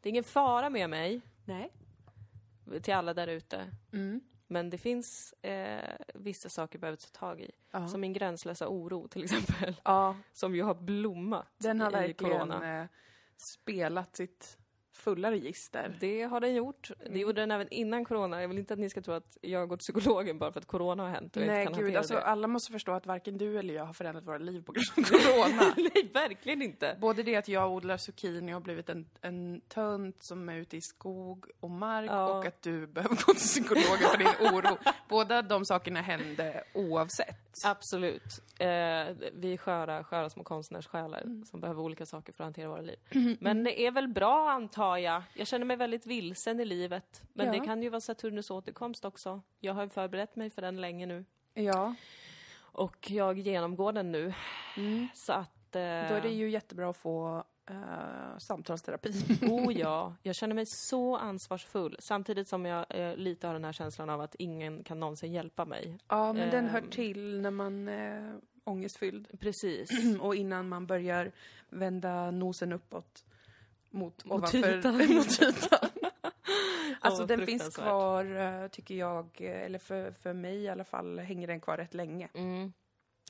[0.00, 1.72] Det är ingen fara med mig, Nej.
[2.82, 3.66] till alla där ute.
[3.92, 4.20] Mm.
[4.46, 7.50] Men det finns eh, vissa saker jag behöver ta tag i.
[7.70, 7.88] Ja.
[7.88, 9.76] Som min gränslösa oro till exempel.
[9.84, 12.80] ja, Som ju har blommat den har i verkligen corona.
[12.80, 12.86] eh,
[13.36, 14.58] spelat sitt
[15.00, 15.96] fulla register.
[16.00, 16.90] Det har den gjort.
[16.98, 17.18] Det Mm.
[17.20, 18.40] gjorde den även innan corona.
[18.40, 20.66] Jag vill inte att ni ska tro att jag gått till psykologen bara för att
[20.66, 22.22] corona har hänt och jag Nej, inte kan gud, alltså det.
[22.22, 25.02] alla måste förstå att varken du eller jag har förändrat våra liv på grund av
[25.32, 25.74] corona.
[25.76, 26.96] Nej, verkligen inte.
[27.00, 30.76] Både det att jag odlar zucchini och har blivit en, en tönt som är ute
[30.76, 32.38] i skog och mark Ja.
[32.38, 34.78] och att du behöver gå till psykologen för din oro.
[35.08, 37.36] Båda de sakerna hände oavsett.
[37.66, 38.22] Absolut.
[38.58, 38.66] Eh,
[39.32, 41.44] vi är sköra, sköra små konstnärssjälar Mm.
[41.44, 42.96] som behöver olika saker för att hantera våra liv.
[43.40, 44.50] Men det är väl bra
[44.90, 45.22] antar jag.
[45.34, 47.22] Jag känner mig väldigt vilsen i livet.
[47.32, 47.52] Men Ja.
[47.52, 49.42] det kan ju vara Saturnus återkomst också.
[49.60, 51.24] Jag har förberett mig för den länge nu.
[51.54, 51.94] Ja,
[52.72, 54.32] Och jag genomgår den nu.
[55.14, 55.76] Så att...
[55.76, 59.12] Eh, då är det ju jättebra att få eh, samtalsterapi.
[59.42, 61.96] Oh ja, jag känner mig så ansvarsfull.
[61.98, 65.64] Samtidigt som jag eh, lite har den här känslan av att ingen kan någonsin hjälpa
[65.64, 65.98] mig.
[66.08, 66.90] Ja, men den hör Ehm.
[66.90, 69.40] till när man är ångestfylld.
[69.40, 69.90] Precis.
[70.20, 71.32] Och innan man börjar
[71.68, 73.24] vända nosen uppåt
[73.90, 74.96] mot, Mot ovanför, ytan.
[75.14, 75.88] mot ytan.
[77.00, 81.18] alltså den finns kvar, eh, tycker jag, eh, eller för, för mig i alla fall,
[81.18, 82.28] hänger den kvar rätt länge.
[82.34, 82.72] Mm,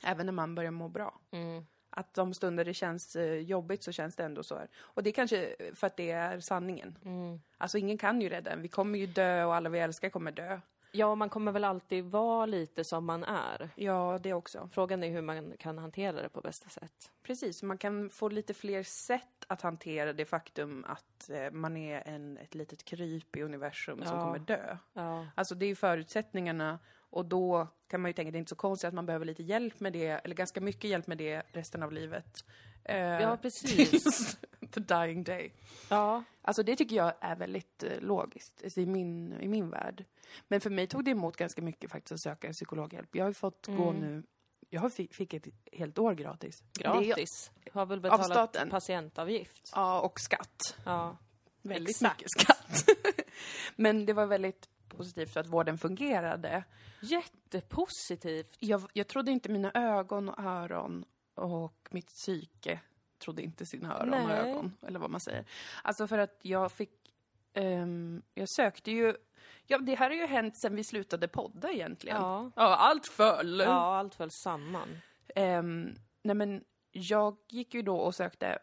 [0.03, 1.19] Även när man börjar må bra.
[1.31, 1.65] mm.
[1.93, 4.67] Att de stunder det känns eh, jobbigt så känns det ändå så här.
[4.77, 6.97] Och det är kanske för att det är sanningen.
[7.05, 7.41] Mm.
[7.57, 8.61] Alltså ingen kan ju rädda en.
[8.61, 10.59] Vi kommer ju dö och alla vi älskar kommer dö.
[10.93, 13.69] Ja, man kommer väl alltid vara lite som man är.
[13.75, 14.69] Ja, det också.
[14.73, 17.11] Frågan är hur man kan hantera det på bästa sätt.
[17.23, 22.07] Precis, man kan få lite fler sätt att hantera det faktum att eh, man är
[22.07, 24.23] en, ett litet kryp i universum som Ja.
[24.23, 24.77] kommer dö.
[24.93, 28.39] Ja, Alltså det är ju förutsättningarna och då kan man ju tänka att det är
[28.39, 31.17] inte så konstigt att man behöver lite hjälp med det, eller ganska mycket hjälp med
[31.17, 32.45] det resten av livet.
[32.83, 34.37] Eh, ja precis.
[34.71, 35.53] the dying day.
[35.89, 36.23] ja.
[36.43, 40.05] Alltså det tycker jag är väldigt eh, logiskt alltså, i, min, i min värld.
[40.47, 43.15] Men för mig tog det emot ganska mycket faktiskt att söka psykologhjälp.
[43.15, 43.95] Jag har ju fått gå Mm.
[44.01, 44.23] nu,
[44.69, 46.63] jag fick ett helt år gratis.
[46.73, 47.51] Det Gratis.
[47.73, 48.69] Har väl betalat staten.
[48.69, 49.71] patientavgift.
[49.75, 50.77] Ja, och skatt.
[50.85, 51.17] Ja.
[51.61, 52.17] Väldigt Exakt.
[52.19, 52.85] mycket skatt.
[53.75, 56.63] Men det var väldigt positivt för att vården fungerade.
[57.01, 58.55] Jättepositivt.
[58.59, 61.05] Jag, jag trodde inte mina ögon och öron
[61.35, 62.79] och mitt psyke
[63.21, 64.49] trodde inte sina öron och Nej.
[64.49, 65.45] ögon, eller vad man säger.
[65.83, 66.91] Alltså för att jag fick,
[67.53, 69.15] ehm, jag sökte ju,
[69.67, 72.17] ja det här har ju hänt sen vi slutade podda egentligen.
[72.21, 72.51] Ja.
[72.55, 73.59] Ja, allt föll.
[73.59, 74.97] Ja, allt föll samman.
[75.35, 78.59] Ehm, nej men jag gick ju då och sökte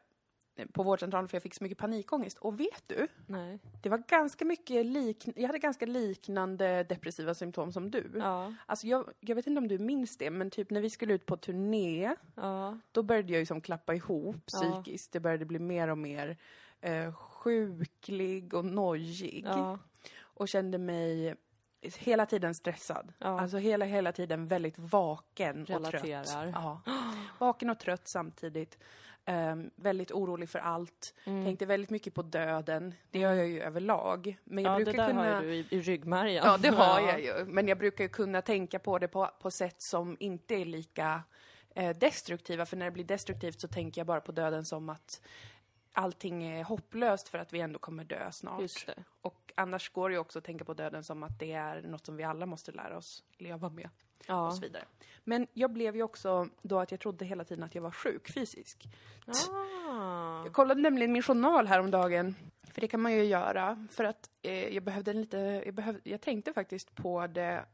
[0.72, 2.38] på vårdcentralen för jag fick så mycket panikångest.
[2.38, 3.08] Och vet du?
[3.26, 3.58] Nej.
[3.82, 8.10] Det var ganska mycket lik, jag hade ganska liknande depressiva symptom som du.
[8.14, 8.54] Ja.
[8.66, 11.26] Alltså jag, jag vet inte om du minns det, men typ när vi skulle ut
[11.26, 12.78] på turné, Ja.
[12.92, 14.58] då började jag ju som klappa ihop Ja.
[14.60, 15.12] psykiskt.
[15.12, 16.36] Det började bli mer och mer
[16.80, 19.44] eh, sjuklig och nojig.
[19.48, 19.78] Ja.
[20.20, 21.34] Och kände mig
[21.82, 23.12] hela tiden stressad.
[23.18, 23.40] Ja.
[23.40, 26.04] Alltså hela, hela tiden väldigt vaken och trött.
[26.04, 26.46] Relaterar.
[26.46, 26.80] Ja.
[27.38, 28.78] Vaken och trött samtidigt.
[29.28, 31.14] Ehm, väldigt orolig för allt.
[31.24, 31.44] Mm.
[31.44, 32.94] Tänkte väldigt mycket på döden.
[33.10, 34.38] Det gör jag ju överlag.
[34.44, 35.34] Men jag Ja, det brukar där kunna...
[35.34, 36.44] har du i, i ryggmärgen.
[36.44, 37.44] Ja, det har jag ju.
[37.44, 41.22] Men jag brukar ju kunna tänka på det på, på sätt som inte är lika
[41.74, 42.66] eh, destruktiva.
[42.66, 45.20] För när det blir destruktivt så tänker jag bara på döden som att
[45.92, 48.86] allting är hopplöst för att vi ändå kommer dö snart.
[48.86, 49.04] Det.
[49.20, 52.06] Och annars går det ju också att tänka på döden som att det är något
[52.06, 53.88] som vi alla måste lära oss leva med
[54.26, 54.46] Ja.
[54.46, 54.84] och så vidare.
[55.24, 58.28] Men jag blev ju också då att jag trodde hela tiden att jag var sjuk
[58.34, 58.82] fysiskt.
[59.26, 60.44] Ah.
[60.44, 62.34] Jag kollade nämligen min journal häromdagen.
[62.72, 63.86] För det kan man ju göra.
[63.90, 67.64] För att eh, jag behövde en lite, jag, behövde, jag tänkte faktiskt på det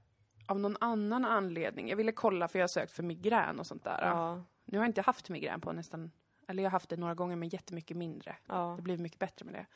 [0.46, 1.88] av någon annan anledning.
[1.88, 3.98] Jag ville kolla för jag har sökt för migrän och sånt där.
[4.02, 4.42] Ja.
[4.64, 6.10] Nu har jag inte haft migrän på nästan,
[6.48, 8.36] eller jag har haft det några gånger men jättemycket mindre.
[8.46, 8.74] Ja.
[8.76, 9.66] Det blev mycket bättre med det.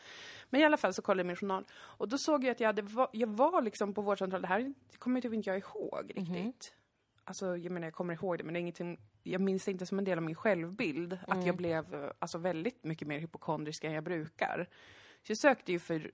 [0.50, 1.64] Men i alla fall så kollade jag min journal.
[1.74, 4.74] Och då såg jag att jag, hade, va- jag var liksom på vårdcentralen, det här
[4.98, 6.26] kommer typ inte jag ihåg riktigt.
[6.34, 6.52] Mhm.
[7.24, 9.86] Alltså jag menar jag kommer ihåg det men det är ingenting, jag minns det inte
[9.86, 11.12] som en del av min självbild.
[11.12, 11.46] Att Mm.
[11.46, 14.68] jag blev eh, alltså väldigt mycket mer hypokondrisk än jag brukar.
[15.22, 16.10] Så jag sökte ju för,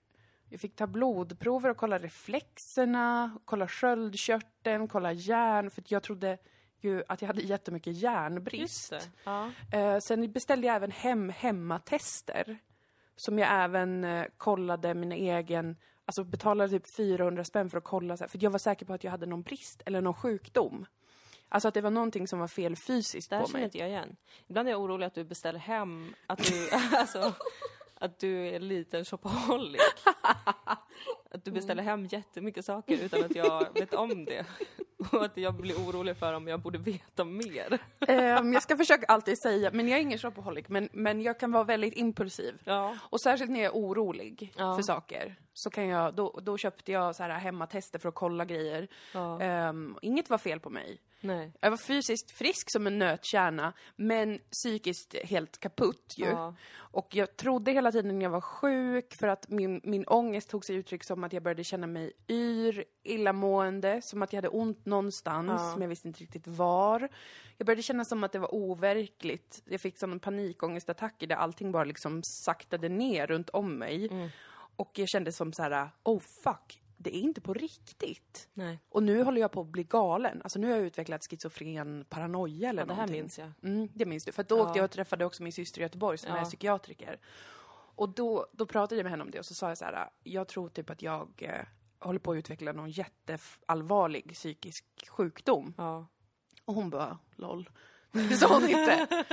[0.48, 5.70] jag fick ta blodprover och kolla reflexerna, kolla sköldkörteln, kolla järn.
[5.70, 6.38] För att jag trodde
[6.84, 8.94] ju att jag hade jättemycket järnbrist.
[9.24, 9.50] Ja.
[9.72, 12.58] Eh, sen beställde jag även hem hemmatester.
[13.16, 18.16] Som jag även eh, kollade min egen, alltså betalade typ 400 spänn för att kolla,
[18.16, 20.86] för jag var säker på att jag hade någon brist eller någon sjukdom.
[21.48, 23.64] Alltså att det var någonting som var fel fysiskt Det här på känner mig.
[23.64, 24.16] inte jag igen.
[24.46, 27.32] Ibland är jag orolig att du beställer hem, att du, alltså,
[27.94, 29.80] att du är liten shopaholic.
[31.30, 34.46] Att du beställer hem jättemycket saker utan att jag vet om det.
[35.12, 37.78] Och att jag blir orolig för om jag borde veta mer.
[38.08, 41.52] Ehm, jag ska försöka alltid säga, men jag är ingen shopaholic, men, men jag kan
[41.52, 42.54] vara väldigt impulsiv.
[42.64, 42.96] Ja.
[43.00, 44.76] Och särskilt när jag är orolig Ja.
[44.76, 48.44] för saker, så kan jag, då, då köpte jag så här hemmatester för att kolla
[48.44, 48.88] grejer.
[49.12, 49.40] ja.
[49.40, 51.00] Ehm, inget var fel på mig.
[51.20, 51.52] Nej.
[51.60, 56.26] Jag var fysiskt frisk som en nötkärna, men psykiskt helt kaputt ju.
[56.26, 56.54] Ja.
[56.76, 60.76] Och jag trodde hela tiden jag var sjuk för att min, min ångest tog sig
[60.76, 65.60] uttryck som att jag började känna mig yr, illamående, som att jag hade ont någonstans,
[65.62, 65.72] Ja.
[65.72, 67.08] men jag visste inte riktigt var.
[67.58, 69.62] Jag började känna som att det var overkligt.
[69.64, 74.08] Jag fick som en panikångestattacker där allting bara liksom saktade ner runt om mig.
[74.10, 74.28] Mm.
[74.76, 78.48] Och jag kände som så här: oh fuck, det är inte på riktigt.
[78.54, 78.78] Nej.
[78.88, 80.40] Och nu håller jag på att bli galen.
[80.44, 83.20] Alltså nu har jag utvecklat schizofren paranoia eller Ja, det här någonting.
[83.22, 83.52] minns jag.
[83.62, 84.32] Mm, det minns du.
[84.32, 84.62] För då Ja.
[84.62, 86.38] åkte jag och träffade också min syster i Göteborg som Ja.
[86.40, 87.20] är psykiatriker.
[87.96, 90.08] Och då, då pratade jag med henne om det och så sa jag så här,
[90.22, 91.64] jag tror typ att jag eh,
[92.00, 95.74] håller på att utveckla någon jätteallvarlig psykisk sjukdom.
[95.78, 96.06] Ja.
[96.64, 97.70] Och hon bara, LOL.
[98.12, 99.24] Det sa hon inte.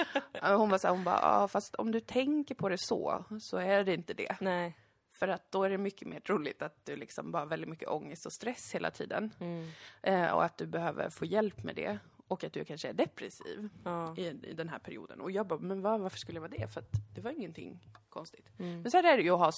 [0.58, 3.58] Hon var så här, hon bara, ja fast om du tänker på det så, så
[3.58, 4.36] är det inte det.
[4.42, 4.78] Nej.
[5.22, 7.90] För att då är det mycket mer troligt att du liksom bara har väldigt mycket
[7.90, 9.34] ångest och stress hela tiden.
[9.40, 9.70] Mm.
[10.02, 11.98] Eh, och att du behöver få hjälp med det.
[12.28, 14.16] Och att du kanske är depressiv Ja.
[14.18, 15.22] i, i den här perioden.
[15.22, 16.68] Och jag bara, men va, varför skulle jag vara det?
[16.68, 17.80] För att det var ingenting
[18.10, 18.50] konstigt.
[18.60, 18.82] Mm.
[18.82, 19.52] Men så här är det ju att ha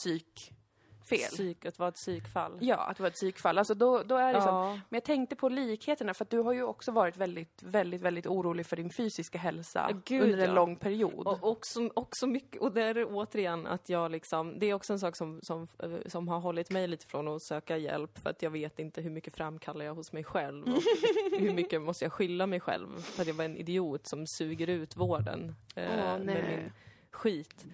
[1.06, 1.30] psykfel.
[1.30, 2.58] Psyk, att vara ett psykfall.
[2.62, 3.58] Ja, att vara ett psykfall.
[3.58, 4.48] Alltså då, då är det så.
[4.48, 4.72] Ja.
[4.74, 8.28] Men jag tänkte på likheterna, för att du har ju också varit väldigt, väldigt, väldigt
[8.28, 10.54] orolig för din fysiska hälsa gud, under en ja.
[10.56, 11.28] lång period.
[11.28, 14.94] Och också, också mycket, och där är det återigen att jag liksom, det är också
[14.94, 18.30] en sak som, som, eh, som har hållit mig lite från att söka hjälp för
[18.30, 20.82] att jag vet inte hur mycket framkallar jag hos mig själv och
[21.40, 24.68] hur mycket måste jag skylla mig själv för att jag var en idiot som suger
[24.68, 26.72] ut vården eh, Åh, med min
[27.12, 27.66] skit.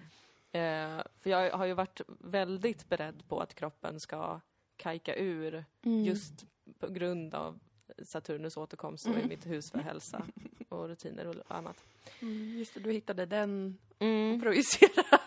[0.52, 4.40] Eh, för jag har ju varit väldigt beredd på att kroppen ska
[4.76, 6.04] kajka ur Mm.
[6.04, 6.46] just
[6.78, 7.58] på grund av
[8.02, 10.22] Saturnus återkomst och i mitt hus för hälsa
[10.68, 11.84] och rutiner och annat.
[12.22, 14.40] Mm, just det, du hittade den Mm.
[14.40, 15.18] projicera.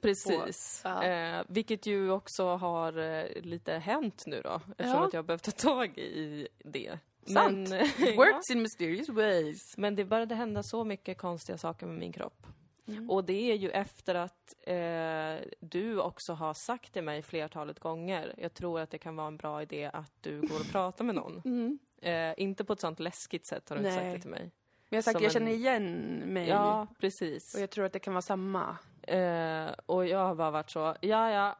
[0.00, 0.80] Precis.
[0.84, 1.04] Ja.
[1.04, 5.06] Eh, vilket ju också har eh, lite hänt nu då, eftersom Ja.
[5.06, 6.98] att jag behövt ta tag i det.
[7.26, 7.68] Sant.
[7.68, 8.14] Men, ja.
[8.16, 9.76] Works in mysterious ways.
[9.76, 12.46] Men det började hända så mycket konstiga saker med min kropp.
[12.92, 13.10] Mm.
[13.10, 18.34] Och det är ju efter att eh, du också har sagt till mig flertalet gånger,
[18.38, 21.14] jag tror att det kan vara en bra idé att du går och pratar med
[21.14, 21.42] någon.
[21.44, 21.78] Mm.
[22.02, 24.50] Eh, inte på ett sånt läskigt sätt har du inte sagt det till mig.
[24.88, 25.92] Men jag, sagt, Som jag en- känner igen
[26.26, 26.48] mig.
[26.48, 27.54] Ja, precis.
[27.54, 28.78] Och jag tror att det kan vara samma.
[29.02, 31.58] Eh, och jag har bara varit så, ja, ja,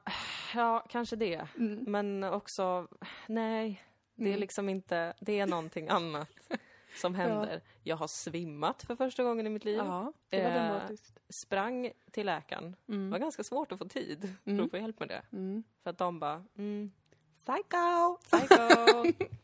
[0.54, 1.46] ja, kanske det.
[1.58, 1.84] Mm.
[1.86, 2.88] Men också,
[3.26, 3.82] nej,
[4.14, 6.28] det är liksom inte, det är någonting annat
[6.96, 7.60] som händer.
[7.82, 9.76] Jag har svimmat för första gången i mitt liv.
[9.76, 11.18] Ja, det var Eh, dramatiskt.
[11.28, 12.76] Sprang till läkaren.
[12.88, 13.04] Mm.
[13.04, 15.22] Det var ganska svårt att få tid för att få hjälp med det.
[15.32, 15.62] Mm.
[15.82, 16.90] För att de bara, mm,
[17.36, 18.16] Psycho!
[18.22, 19.24] psycho.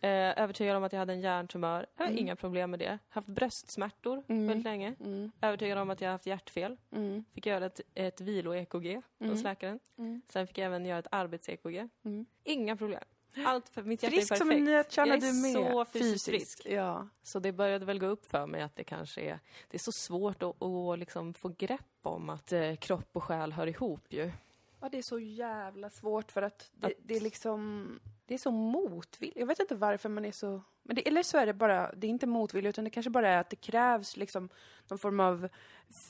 [0.00, 1.86] eh, övertygad om att jag hade en hjärntumör.
[1.96, 2.18] Jag har Mm.
[2.18, 2.98] inga problem med det.
[3.08, 4.46] Haft bröstsmärtor Mm.
[4.46, 4.94] väldigt länge.
[5.00, 5.32] Mm.
[5.40, 6.76] Övertygad om att jag haft hjärtfel.
[6.90, 7.24] Mm.
[7.34, 9.78] Fick göra ett, ett vilo-EKG hos läkaren.
[9.98, 10.22] Mm.
[10.28, 11.88] Sen fick jag även göra ett arbets-EKG.
[12.04, 12.26] Mm.
[12.44, 13.04] Inga problem.
[13.46, 14.38] Allt för mitt hjärta är Frisk perfekt.
[14.48, 15.52] som en nötkärna Jag du är med.
[15.52, 16.62] så fysiskt frisk.
[16.66, 17.08] Ja.
[17.22, 19.38] Så det började väl gå upp för mig att det kanske är,
[19.70, 23.52] det är så svårt att, att liksom få grepp om att eh, kropp och själ
[23.52, 24.32] hör ihop ju.
[24.80, 27.88] ja, det är så jävla svårt för att det, Att- det är liksom...
[28.26, 29.38] Det är så motvilligt.
[29.38, 30.62] Jag vet inte varför man är så...
[30.82, 33.28] Men det, eller så är det bara, det är inte motvilligt utan det kanske bara
[33.30, 34.48] är att det krävs liksom
[34.88, 35.48] någon form av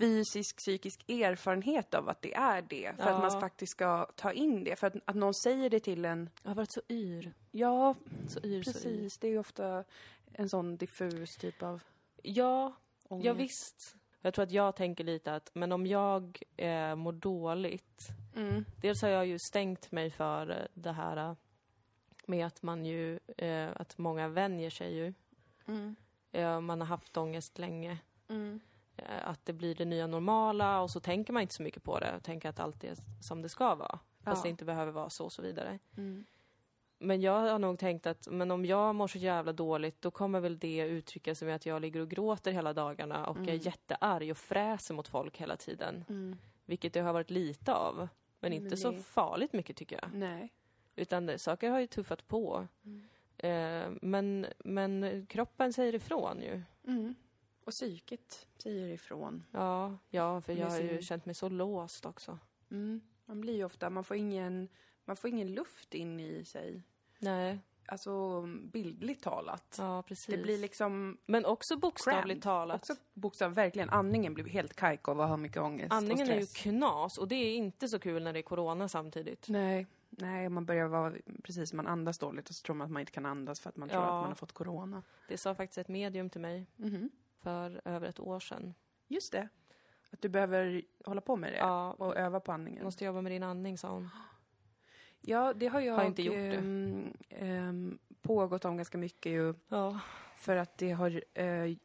[0.01, 2.93] fysisk, psykisk erfarenhet av att det är det.
[2.97, 3.19] För att Ja.
[3.31, 4.77] man faktiskt ska ta in det.
[4.77, 7.33] För att, att någon säger det till en, Jag har varit så yr.
[7.51, 7.95] ja
[8.29, 8.73] Så yr, så yr.
[8.73, 9.85] precis, det är ju ofta
[10.33, 11.83] en sån diffus typ av
[12.23, 12.73] Ja,
[13.09, 13.27] ångest.
[13.27, 13.97] ja visst.
[14.21, 18.65] Jag tror att jag tänker lite att, men om jag eh, mår dåligt Mm.
[18.81, 21.37] Dels har jag ju stängt mig för det här
[22.29, 25.15] med att man ju, eh, att många vänjer sig ju.
[25.67, 25.97] Mm.
[26.33, 27.99] Eh, man har haft ångest länge.
[28.29, 28.61] Mm.
[28.97, 31.99] Eh, att det blir det nya normala och så tänker man inte så mycket på
[31.99, 33.99] det och tänker att allt är som det ska vara.
[34.23, 34.43] Fast Ja.
[34.43, 35.79] det inte behöver vara så och så vidare.
[35.97, 36.25] Mm.
[36.99, 40.41] Men jag har nog tänkt att men om jag mår så jävla dåligt då kommer
[40.41, 44.31] väl det uttrycka sig med att jag ligger och gråter hela dagarna och är jättearg
[44.31, 46.05] och fräser mot folk hela tiden.
[46.09, 46.37] Mm.
[46.65, 48.09] Vilket det har varit lite av.
[48.41, 50.11] Men inte Men så det- farligt mycket tycker jag.
[50.15, 50.53] Nej.
[50.97, 52.67] Utan det, saker har ju tuffat på.
[52.85, 53.03] Mm.
[53.39, 56.63] Eh, men, men kroppen säger ifrån ju.
[56.87, 57.15] Mm.
[57.65, 59.45] Och psyket säger ifrån.
[59.51, 62.39] Ja, ja för jag har ju känt mig så låst också.
[62.71, 63.01] Mm.
[63.27, 64.69] Man blir ju ofta, man får ingen,
[65.05, 66.83] man får ingen luft in i sig.
[67.19, 69.77] Nej, Alltså bildligt talat.
[69.79, 70.27] ja precis.
[70.27, 72.77] Det blir liksom Men också bokstavligt talat.
[72.81, 76.41] också bokstav, verkligen, andningen blir helt kajk av att ha mycket ångest Andningen och är
[76.41, 76.63] ju stress.
[76.63, 79.49] knas och det är inte så kul när det är corona samtidigt.
[79.49, 79.87] Nej,
[80.19, 83.13] nej, man börjar vara, precis, man andas dåligt och så tror man att man inte
[83.13, 84.07] kan andas för att man tror Ja.
[84.09, 85.03] att man har fått corona.
[85.29, 87.11] Det sa faktiskt ett medium till mig Mhm.
[87.41, 88.75] för över ett år sedan.
[89.09, 89.49] Just det.
[90.11, 92.85] Att du behöver hålla på med det Ja, och öva på andningen.
[92.85, 94.09] måste jobba med din andning sa hon.
[95.21, 96.55] Ja, det har jag Har inte gjort det.
[96.57, 99.55] ehm, ehm, pågått om ganska mycket ju.
[99.69, 100.01] Ja.
[100.37, 101.77] För att det har eh,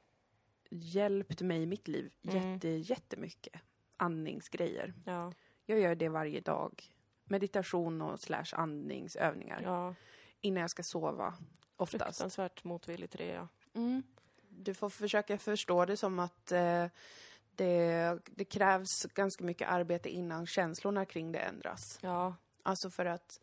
[0.70, 2.54] hjälpt mig i mitt liv Mm.
[2.54, 3.62] jätte, jättemycket.
[3.98, 4.94] Andningsgrejer.
[5.06, 5.34] Ja,
[5.66, 6.84] Jag gör det varje dag.
[7.30, 9.62] Meditation och slash andningsövningar.
[9.64, 9.96] ja.
[10.42, 11.34] Innan jag ska sova.
[11.76, 12.04] Oftast.
[12.04, 13.48] Fruktansvärt motvillig till det ja.
[13.74, 14.04] Mm.
[14.50, 16.86] Du får försöka förstå det som att eh,
[17.56, 22.00] det, det krävs ganska mycket arbete innan känslorna kring det ändras.
[22.02, 23.40] Ja, Alltså för att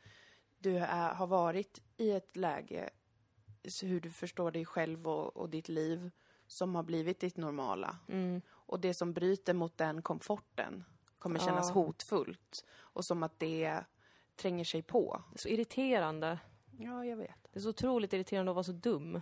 [0.58, 2.90] du är, har varit i ett läge,
[3.68, 6.10] så hur du förstår dig själv och, och ditt liv,
[6.46, 7.96] som har blivit ditt normala.
[8.08, 8.42] mm.
[8.48, 10.84] Och det som bryter mot den komforten
[11.28, 11.74] kommer kännas Ja.
[11.74, 12.64] hotfullt.
[12.78, 13.80] Och som att det
[14.36, 15.22] tränger sig på.
[15.32, 16.38] Det är så irriterande.
[16.78, 17.48] Ja, jag vet.
[17.52, 19.12] Det är så otroligt irriterande att vara så dum.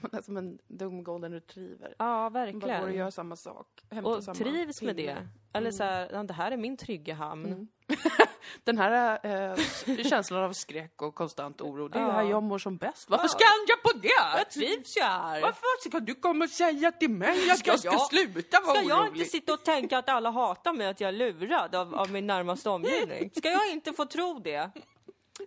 [0.00, 1.94] man är som en dum golden retriever.
[1.98, 2.94] Ja, Man bara går och verkligen.
[2.98, 3.84] gör samma sak.
[4.04, 5.12] Och samma trivs med pinne.
[5.52, 5.58] det.
[5.58, 7.46] Eller så här, ja, det här är min trygga hamn.
[7.46, 7.68] Mm.
[8.64, 9.18] Den här
[9.52, 9.56] eh,
[10.04, 12.10] känslan av skräck och konstant oro, det är Ja.
[12.10, 13.10] här jag mår som bäst.
[13.10, 14.08] Varför ska jag på det?
[14.38, 15.40] Jag trivs ju här!
[15.42, 18.76] Varför ska du komma och säga till mig att Ska jag ska jag- sluta vara
[18.76, 19.18] Ska jag orolig?
[19.20, 22.26] inte sitta och tänka att alla hatar mig, att jag är lurad av, av min
[22.26, 23.30] närmaste omgivning?
[23.36, 24.70] Ska jag inte få tro det?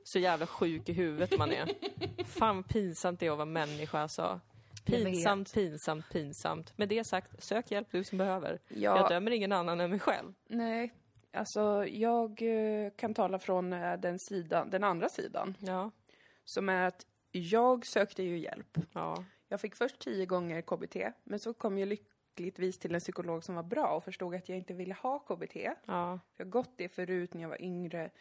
[0.04, 1.70] Så jävla sjuk i huvudet man är.
[2.26, 4.40] Fan vad pinsamt det är att vara människa alltså.
[4.86, 5.04] Jag.
[5.04, 6.78] Pinsamt, pinsamt, pinsamt.
[6.78, 8.60] Med det sagt, sök hjälp du som behöver.
[8.68, 8.98] Ja.
[8.98, 10.34] Jag dömer ingen annan än mig själv.
[10.50, 10.94] Nej,
[11.34, 15.58] alltså jag eh, kan tala från eh, den sidan, den andra sidan.
[15.60, 15.92] Ja,
[16.44, 18.78] Som är att jag sökte ju hjälp.
[18.94, 23.44] ja, Jag fick först tio gånger KBT, men så kom jag lyckligtvis till en psykolog
[23.44, 25.56] som var bra och förstod att jag inte ville ha KBT.
[25.86, 26.20] ja.
[26.38, 28.12] Jag har gått det förut när jag var yngre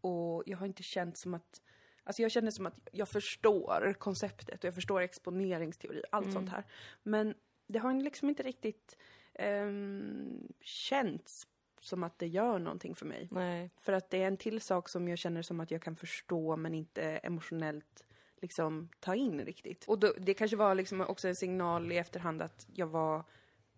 [0.00, 1.60] och jag har inte känt som att
[2.06, 6.64] Alltså jag känner som att jag förstår konceptet och jag förstår exponeringsteori, allt sånt här.
[7.02, 7.34] Men
[7.66, 8.96] det har liksom inte riktigt
[9.38, 11.46] um, känts
[11.84, 13.28] som att det gör någonting för mig.
[13.30, 13.70] Nej.
[13.80, 16.56] För att det är en till sak som jag känner som att jag kan förstå
[16.56, 18.04] men inte emotionellt
[18.40, 19.84] liksom ta in riktigt.
[19.88, 23.24] Och då, det kanske var liksom också en signal i efterhand att jag var,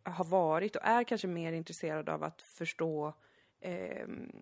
[0.03, 3.15] har varit och är kanske mer intresserad av att förstå
[3.61, 4.33] ehm,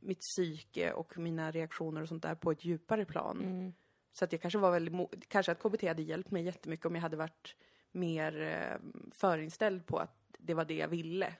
[0.00, 3.40] mitt psyke och mina reaktioner och sånt där på ett djupare plan.
[3.42, 3.72] Mm.
[4.12, 7.02] Så att jag kanske var väldigt, kanske att KBT hade hjälpt mig jättemycket om jag
[7.02, 7.56] hade varit
[7.92, 8.78] mer eh,
[9.12, 11.34] förinställd på att det var det jag ville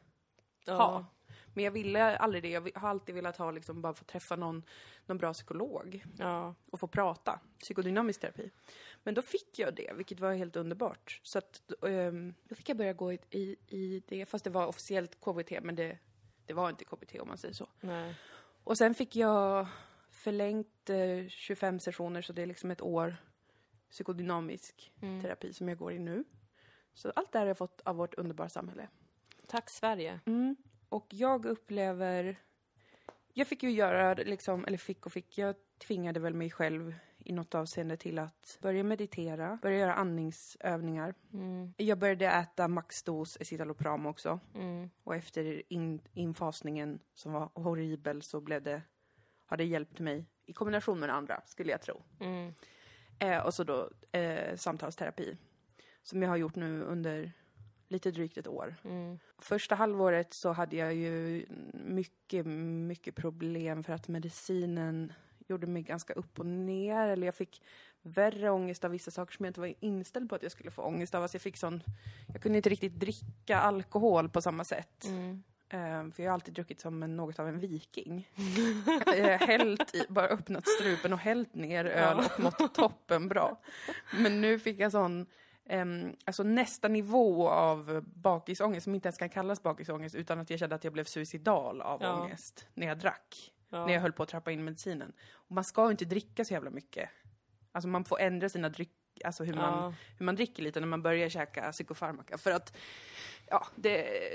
[0.65, 0.75] Ja.
[0.75, 1.07] ha.
[1.55, 2.49] Men jag ville aldrig det.
[2.49, 4.63] Jag har alltid velat ha liksom bara få träffa någon,
[5.07, 6.55] någon bra psykolog Ja.
[6.71, 7.41] och få prata.
[7.59, 8.51] Psykodynamisk terapi.
[9.03, 11.21] Men då fick jag det, vilket var helt underbart.
[11.23, 14.67] Så att ehm, då fick jag börja gå i, i, i det, fast det var
[14.67, 15.99] officiellt KBT, men det,
[16.47, 17.69] det var inte KBT om man säger så.
[17.81, 18.15] Nej.
[18.65, 19.67] Och sen fick jag
[20.11, 23.17] förlängt eh, 25 sessioner, så det är liksom ett år
[23.91, 25.23] psykodynamisk Mm.
[25.23, 26.25] terapi som jag går i nu.
[26.95, 28.89] Så allt det här har jag fått av vårt underbara samhälle.
[29.47, 30.21] Tack Sverige.
[30.27, 30.57] Mm.
[30.89, 32.37] Och jag upplever...
[33.33, 37.33] Jag fick ju göra, liksom, eller fick och fick, jag tvingade väl mig själv i
[37.33, 41.15] något avseende till att börja meditera, börja göra andningsövningar.
[41.33, 41.75] Mm.
[41.77, 44.41] Jag började äta maxdos escitalopram också.
[44.55, 44.91] Mm.
[45.05, 48.83] Och efter in, infasningen, som var horribel, så blev det,
[49.47, 52.03] har det hjälpt mig i kombination med det andra, skulle jag tro.
[52.21, 52.55] Mm.
[53.19, 55.37] Eh, och så då eh, samtalsterapi,
[56.03, 57.33] som jag har gjort nu under
[57.89, 58.77] lite drygt ett år.
[58.85, 59.19] Mm.
[59.39, 65.13] Första halvåret så hade jag ju mycket, mycket problem för att medicinen
[65.49, 67.09] gjorde mig ganska upp och ner.
[67.09, 67.63] Eller jag fick
[68.03, 70.83] värre ångest av vissa saker som jag inte var inställd på att jag skulle få
[70.83, 71.23] ångest av.
[71.23, 71.83] Alltså jag fick sån...
[72.33, 75.05] Jag kunde inte riktigt dricka alkohol på samma sätt.
[75.05, 75.43] Mm.
[75.71, 78.29] Eh, för jag har alltid druckit som en, något av en viking.
[79.41, 83.61] hällt i, bara öppnat strupen och hällt ner öl och mått toppen bra.
[84.19, 85.27] Men nu fick jag sån,
[85.69, 90.59] ehm, alltså nästa nivå av bakisångest som inte ens kan kallas bakisångest utan att jag
[90.59, 92.23] kände att jag blev suicidal av Ja.
[92.23, 93.53] ångest när jag drack.
[93.69, 93.87] Ja.
[93.87, 95.13] När jag höll på att trappa in medicinen.
[95.33, 97.11] Och man ska ju inte dricka så jävla mycket.
[97.73, 98.93] Alltså man får ändra sina dryck,
[99.25, 99.95] alltså hur man, Ja.
[100.19, 102.39] hur man dricker lite när man börjar käka psykofarmaka.
[102.39, 102.77] För att,
[103.51, 103.93] ja, det,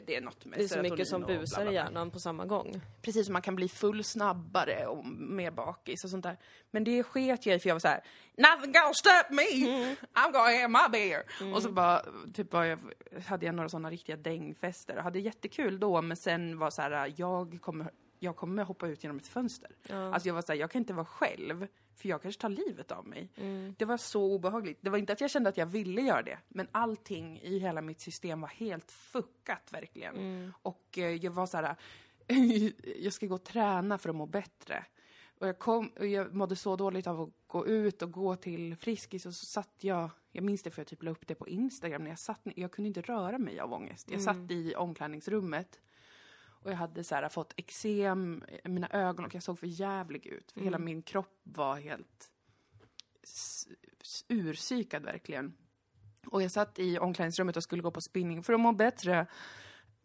[0.07, 2.81] det är något med Det är så mycket som busar i hjärnan på samma gång.
[3.01, 6.37] Precis som man kan bli full snabbare och mer bakis och sånt där.
[6.71, 8.03] Men det sket jag i för jag var så här:
[8.37, 9.65] Nothing gonna stop me!
[10.13, 11.53] I'm gonna have my beer!
[11.55, 12.01] Och så bara,
[12.33, 12.79] typ bara, jag,
[13.25, 17.13] hade jag några sådana riktiga dängfester och hade jättekul då men sen var så här,
[17.17, 19.71] jag kommer, jag kommer hoppa ut genom ett fönster.
[19.87, 20.13] Ja.
[20.13, 23.07] Alltså jag var såhär, jag kan inte vara själv för jag kanske tar livet av
[23.07, 23.29] mig.
[23.35, 23.75] Mm.
[23.77, 24.77] Det var så obehagligt.
[24.81, 27.81] Det var inte att jag kände att jag ville göra det, men allting i hela
[27.81, 30.15] mitt system var helt fuckat verkligen.
[30.15, 30.53] Mm.
[30.61, 31.75] Och eh, jag var så här.
[33.01, 34.85] jag ska gå och träna för att må bättre.
[35.39, 38.75] Och jag, kom, och jag mådde så dåligt av att gå ut och gå till
[38.75, 41.47] Friskis och så satt jag, jag minns det för jag typ la upp det på
[41.47, 44.11] Instagram när jag satt, jag kunde inte röra mig av ångest.
[44.11, 45.79] Jag satt i omklädningsrummet
[46.63, 50.25] och jag hade så här, fått eksem i mina ögon och jag såg för jävlig
[50.25, 50.51] ut.
[50.51, 52.31] För Hela min kropp var helt
[54.27, 55.53] urpsykad verkligen.
[56.27, 59.27] Och jag satt i omklädningsrummet och skulle gå på spinning för att må bättre.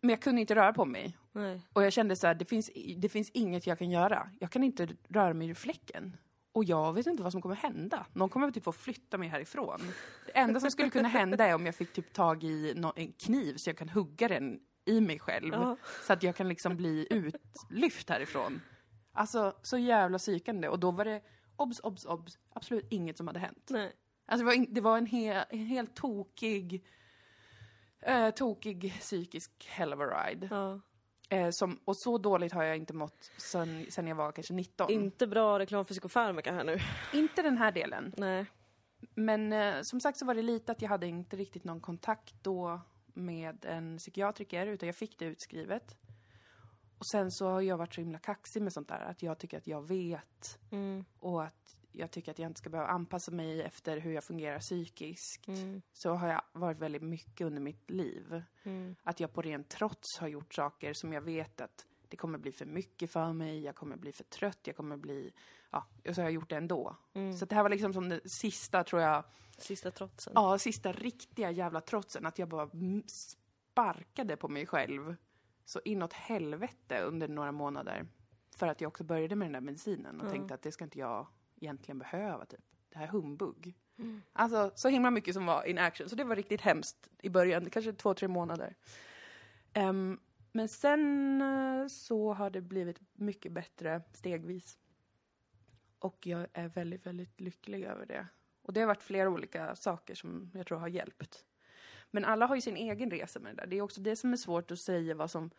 [0.01, 1.17] Men jag kunde inte röra på mig.
[1.33, 1.63] Nej.
[1.73, 4.31] Och jag kände så här, det finns, det finns inget jag kan göra.
[4.41, 6.17] Jag kan inte röra mig ur fläcken.
[6.53, 8.07] Och jag vet inte vad som kommer hända.
[8.13, 9.81] Någon kommer typ få flytta mig härifrån.
[10.27, 13.57] Det enda som skulle kunna hända är om jag fick typ tag i en kniv
[13.57, 15.55] så jag kan hugga den i mig själv.
[15.55, 15.77] Ja.
[16.07, 18.61] Så att jag kan liksom bli utlyft härifrån.
[19.13, 20.69] Alltså, så jävla psykande.
[20.69, 21.23] Och då var det,
[21.57, 23.69] obs, obs, obs, absolut inget som hade hänt.
[23.71, 23.93] Nej.
[24.27, 26.85] Alltså det var, in, det var en, he, en helt tokig,
[28.01, 30.49] eh, tokig psykisk hell of a ride.
[30.51, 30.81] Ja.
[31.31, 34.91] Eh, som, och så dåligt har jag inte mått sen, sen jag var kanske 19.
[34.91, 36.79] Inte bra reklam för psykofarmaka här nu.
[37.13, 38.15] inte den här delen.
[38.17, 38.47] Nej.
[39.15, 42.35] Men eh, som sagt så var det lite att jag hade inte riktigt någon kontakt
[42.43, 42.81] då
[43.19, 45.97] med en psykiatriker, utan jag fick det utskrivet.
[46.99, 49.59] Och sen så har jag varit så himla kaxig med sånt där, att jag tycker
[49.59, 51.05] att jag vet Mm.
[51.19, 54.59] och att jag tycker att jag inte ska behöva anpassa mig efter hur jag fungerar
[54.59, 55.49] psykiskt.
[55.49, 55.83] Mm.
[55.93, 58.43] Så har jag varit väldigt mycket under mitt liv.
[58.63, 58.97] Mm.
[59.03, 62.53] Att jag på ren trots har gjort saker som jag vet att det kommer bli
[62.53, 65.33] för mycket för mig, jag kommer bli för trött, jag kommer bli...
[65.71, 66.97] Ja, och så har jag gjort det ändå.
[67.15, 67.33] Mm.
[67.37, 69.25] Så det här var liksom som det sista, tror jag,
[69.59, 70.33] Sista trotsen.
[70.37, 72.27] ja, sista riktiga jävla trotsen.
[72.27, 75.17] Att jag bara mm, sparkade på mig själv
[75.65, 78.07] så inåt helvete under några månader.
[78.57, 80.31] För att jag också började med den där medicinen och Ja.
[80.31, 81.27] tänkte att det ska inte jag
[81.61, 82.61] egentligen behöva, typ.
[82.89, 83.75] Det här är humbug.
[83.99, 84.23] Mm.
[84.33, 86.09] Alltså, så himla mycket som var in action.
[86.09, 88.77] Så det var riktigt hemskt i början, kanske två, tre månader.
[89.73, 90.21] Ehm,
[90.59, 94.79] men sen eh, så har det blivit mycket bättre stegvis.
[95.99, 98.27] Och jag är väldigt, väldigt lycklig över det.
[98.63, 101.45] Och det har varit flera olika saker som jag tror har hjälpt.
[102.11, 103.67] Men alla har ju sin egen resa med det där.
[103.67, 105.51] Det är också det som är svårt att säga vad som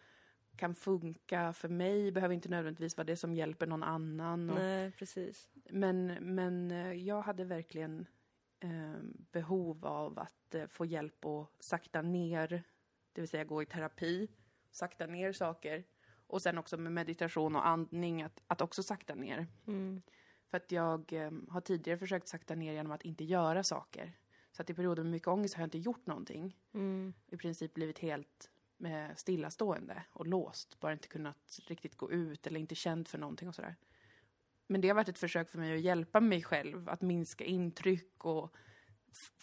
[0.55, 2.11] kan funka för mig.
[2.11, 4.49] Behöver inte nödvändigtvis vara det som hjälper någon annan.
[4.49, 5.49] Och, Nej, precis.
[5.69, 8.07] men, men eh, jag hade verkligen
[8.59, 8.99] eh,
[9.31, 12.63] behov av att eh, få hjälp att sakta ner,
[13.13, 14.27] det vill säga gå i terapi,
[14.71, 15.83] sakta ner saker.
[16.27, 19.47] Och sen också med meditation och andning, att, att också sakta ner.
[19.67, 20.01] Mm.
[20.49, 24.17] För att jag eh, har tidigare försökt sakta ner genom att inte göra saker.
[24.51, 26.57] Så att i perioder med mycket ångest har jag inte gjort någonting.
[26.73, 27.13] Mm.
[27.27, 28.49] I princip blivit helt
[28.83, 30.79] eh, stillastående och låst.
[30.79, 33.75] Bara inte kunnat riktigt gå ut eller inte känt för någonting och sådär.
[34.67, 38.25] Men det har varit ett försök för mig att hjälpa mig själv att minska intryck
[38.25, 38.55] och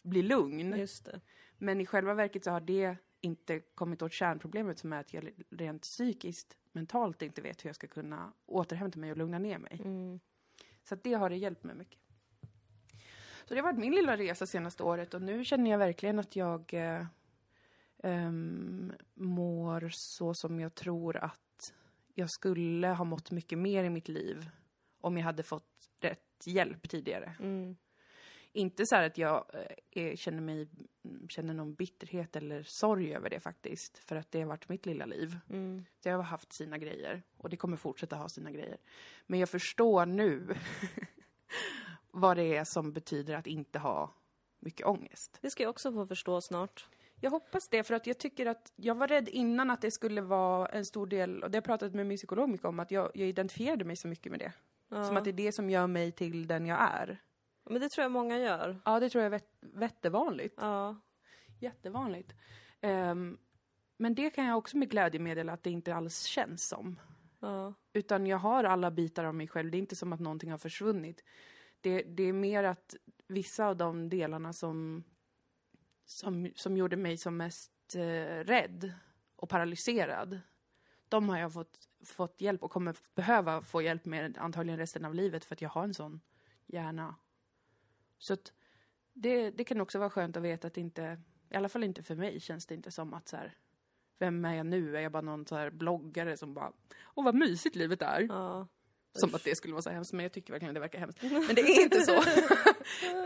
[0.03, 0.75] bli lugn.
[1.59, 2.97] Men i själva verket så har det
[3.27, 7.77] inte kommit åt kärnproblemet som är att jag rent psykiskt, mentalt inte vet hur jag
[7.77, 9.81] ska kunna återhämta mig och lugna ner mig.
[9.85, 10.21] Mm.
[10.83, 11.99] Så det har det hjälpt mig mycket.
[13.45, 16.37] Så det har varit min lilla resa senaste året och nu känner jag verkligen att
[16.37, 17.07] jag eh,
[18.03, 21.75] ehm, mår så som jag tror att
[22.15, 24.51] jag skulle ha mått mycket mer i mitt liv
[25.01, 27.37] om jag hade fått rätt hjälp tidigare.
[27.41, 27.77] Mm.
[28.57, 30.69] Inte så här att jag eh, är, känner mig,
[31.29, 33.99] känner någon bitterhet eller sorg över det faktiskt.
[33.99, 35.39] För att det har varit mitt lilla liv.
[35.51, 35.85] Mm.
[36.03, 38.79] Det har haft sina grejer och det kommer fortsätta ha sina grejer.
[39.27, 40.55] Men jag förstår nu
[42.11, 44.15] vad det är som betyder att inte ha
[44.61, 45.39] mycket ångest.
[45.41, 46.89] Det ska jag också få förstå snart.
[47.21, 50.21] Jag hoppas det, för att jag tycker att jag var rädd innan att det skulle
[50.21, 52.91] vara en stor del, och det har jag pratat med min psykolog mycket om, att
[52.91, 54.53] jag, jag identifierade mig så mycket med det.
[54.89, 55.05] Ja.
[55.05, 57.19] Som att det är det som gör mig till den jag är.
[57.71, 58.81] Men det tror jag många gör.
[58.85, 60.55] Ja, det tror jag är vett, vettevanligt.
[60.59, 60.97] Ja.
[61.61, 62.35] Jättevanligt.
[62.81, 63.39] Ehm,
[63.97, 67.01] men det kan jag också med glädje meddela att det inte alls känns som.
[67.41, 67.75] Ja.
[67.93, 69.71] Utan jag har alla bitar av mig själv.
[69.71, 71.25] Det är inte som att någonting har försvunnit.
[71.81, 72.97] Det, det är mer att
[73.29, 75.05] vissa av de delarna som,
[76.05, 78.93] som, som gjorde mig som mest eh, rädd
[79.37, 80.41] och paralyserad,
[81.09, 85.15] de har jag fått, fått hjälp och kommer behöva få hjälp med antagligen resten av
[85.15, 86.21] livet för att jag har en sån
[86.67, 87.15] hjärna.
[88.19, 88.37] Så
[89.13, 91.19] det, det kan också vara skönt att veta att inte,
[91.51, 93.55] i alla fall inte för mig, känns det inte som att så här,
[94.19, 94.97] vem är jag nu?
[94.97, 96.73] Är jag bara någon så här bloggare som bara,
[97.15, 98.21] åh vad mysigt livet är.
[98.21, 98.69] ja.
[99.13, 101.23] Som att det skulle vara så hemskt, men jag tycker verkligen det verkar hemskt.
[101.23, 102.13] Men det är inte så.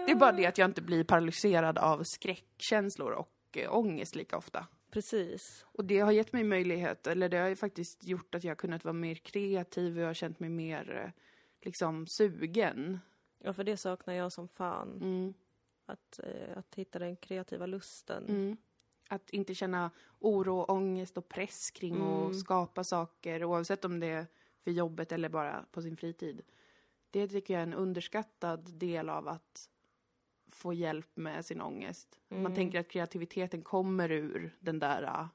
[0.07, 4.37] det är bara det att jag inte blir paralyserad av skräckkänslor och eh, ångest lika
[4.37, 4.67] ofta.
[4.91, 5.67] Precis.
[5.73, 8.57] Och det har gett mig möjlighet, eller det har ju faktiskt gjort att jag har
[8.57, 11.23] kunnat vara mer kreativ och jag har känt mig mer eh,
[11.63, 13.01] liksom sugen.
[13.45, 14.89] Ja, för det saknar jag som fan.
[15.01, 15.35] Mm.
[15.87, 18.27] Att, eh, att hitta den kreativa lusten.
[18.29, 18.57] Mm.
[19.09, 22.07] Att inte känna oro, ångest och press kring Mm.
[22.31, 24.27] att skapa saker, oavsett om det är
[24.65, 26.43] för jobbet eller bara på sin fritid.
[27.11, 29.69] Det tycker jag är en underskattad del av att
[30.49, 32.19] få hjälp med sin ångest.
[32.29, 32.55] Man Mm.
[32.55, 35.27] tänker att kreativiteten kommer ur den där uh,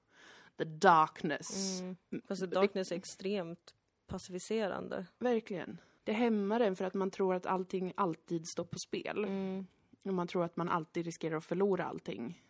[0.58, 1.80] the darkness.
[1.82, 1.96] Mm.
[2.28, 3.76] Fast darkness är extremt
[4.08, 5.06] passiviserande.
[5.18, 5.78] Verkligen.
[6.06, 9.24] Det hämmar en för att man tror att allting alltid står på spel.
[9.24, 9.66] Mm.
[10.04, 12.42] Och man tror att man alltid riskerar att förlora allting.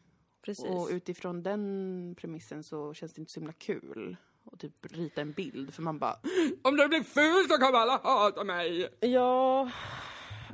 [0.42, 0.66] Precis.
[0.66, 4.18] Och utifrån den premissen så känns det inte så himla kul
[4.52, 6.20] att typ rita en bild för man bara
[6.62, 8.90] Om det blir fult så kommer alla hata mig!
[9.00, 9.72] Ja,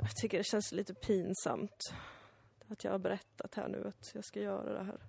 [0.00, 1.92] jag tycker det känns lite pinsamt.
[2.68, 5.00] Att jag har berättat här nu att jag ska göra det här.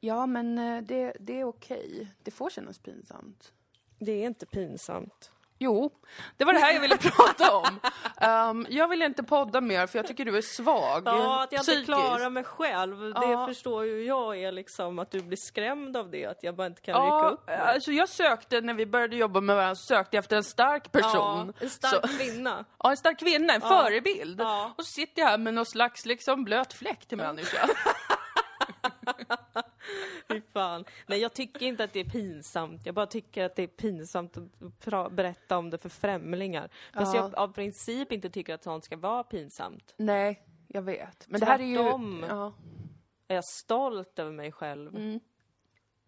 [0.00, 2.14] Ja men eh, det, det är okej.
[2.22, 3.52] Det får kännas pinsamt.
[3.98, 5.30] Det är inte pinsamt.
[5.58, 5.90] Jo,
[6.36, 7.80] det var det här jag ville prata om.
[8.50, 11.60] Um, jag vill inte podda mer för jag tycker du är svag Ja, att jag
[11.60, 11.86] inte psykiskt.
[11.86, 13.00] klarar mig själv.
[13.00, 13.46] Det Ja.
[13.46, 16.26] förstår ju jag är liksom att du blir skrämd av det.
[16.26, 17.56] Att jag bara inte kan rycka Ja, upp mig.
[17.56, 21.52] alltså jag sökte, när vi började jobba med varandra, sökte efter en stark person.
[21.60, 22.64] Ja, en stark Så- kvinna.
[22.82, 24.40] Ja, en stark kvinna, en förebild.
[24.40, 24.72] Ja.
[24.78, 27.68] Och så sitter jag här med någon slags liksom blöt fläck till människa.
[30.28, 30.84] Fy fan.
[31.06, 32.86] Nej, jag tycker inte att det är pinsamt.
[32.86, 36.68] Jag bara tycker att det är pinsamt att berätta om det för främlingar.
[36.94, 37.20] Fast Ja.
[37.20, 39.94] jag av princip inte tycker att sånt ska vara pinsamt.
[39.96, 41.28] Nej, jag vet.
[41.28, 41.76] Men det här är ju...
[41.76, 42.24] Tvärtom.
[42.28, 42.52] Ja.
[43.28, 44.96] Är jag stolt över mig själv?
[44.96, 45.20] Mm.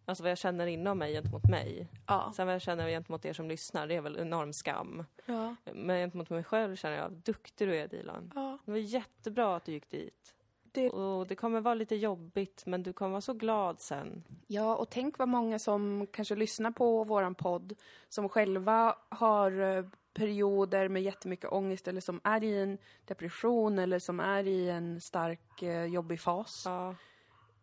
[0.09, 1.89] Alltså vad jag känner inom mig gentemot mig.
[2.07, 2.33] Ja.
[2.37, 5.05] Sen vad jag känner gentemot er som lyssnar, det är väl enorm skam.
[5.27, 5.57] Ja.
[5.75, 8.33] Men gentemot mig själv känner jag, duktig du är Dilan.
[8.35, 8.59] ja.
[8.65, 10.35] Det var jättebra att du gick dit.
[10.81, 14.25] Det- Och det kommer vara lite jobbigt, men du kommer vara så glad sen.
[14.47, 17.75] Ja, och tänk vad många som kanske lyssnar på våran podd
[18.09, 23.99] som själva har eh, perioder med jättemycket ångest eller som är i en depression eller
[23.99, 26.63] som är i en stark eh, jobbig fas.
[26.67, 26.95] Ja.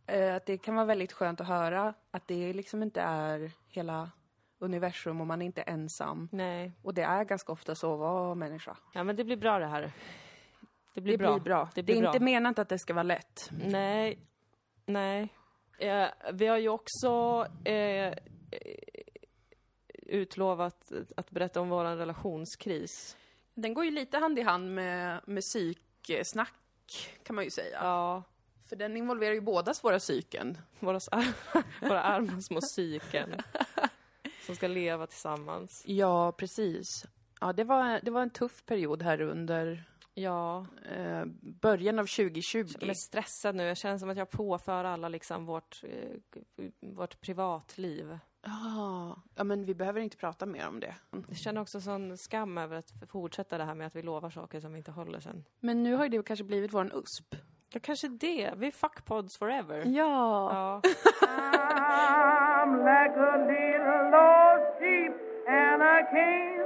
[0.05, 4.09] Eh, Att det kan vara väldigt skönt att höra att det liksom inte är hela
[4.59, 6.29] universum och man är inte ensam.
[6.31, 6.71] Nej.
[6.81, 8.77] Och det är ganska ofta så att vara människa.
[8.93, 9.91] Ja, men det blir bra det här.
[10.93, 11.33] Det blir Det bra.
[11.33, 11.69] blir bra.
[11.75, 12.09] Det Det, blir är bra.
[12.13, 13.49] inte menat att det ska vara lätt.
[13.51, 14.19] Nej.
[14.85, 15.29] Nej.
[15.77, 18.13] Eh, vi har ju också eh,
[19.91, 23.17] utlovat att berätta om vår relationskris.
[23.53, 26.53] Den går ju lite hand i hand med, med psyksnack
[27.23, 27.77] kan man ju säga.
[27.81, 28.23] Ja,
[28.69, 30.57] För den involverar ju bådas våra psyken.
[30.79, 30.99] våra,
[31.81, 33.35] våra arma små psyken
[34.45, 35.83] som ska leva tillsammans.
[35.85, 36.87] Ja, precis.
[37.41, 39.83] Ja, det var, det var en tuff period här under
[40.15, 41.25] Ja, Eh,
[41.61, 42.67] början av 2020.
[42.79, 43.63] jag är stressad nu.
[43.63, 46.17] Jag känner som att jag påför alla liksom vårt, eh,
[46.81, 48.17] vårt privatliv.
[48.47, 50.95] Ah, ja, men vi behöver inte prata mer om det.
[51.27, 54.59] Jag känner också sån skam över att fortsätta det här med att vi lovar saker
[54.59, 55.43] som vi inte håller sen.
[55.59, 57.35] Men nu har ju det kanske blivit våran USP.
[57.73, 58.53] Ja, kanske det.
[58.57, 59.83] Vi är fuckpods forever.
[59.85, 60.53] Ja.
[60.53, 60.81] Ja.
[61.25, 65.13] I'm like a little lost sheep
[65.47, 66.62] and I can't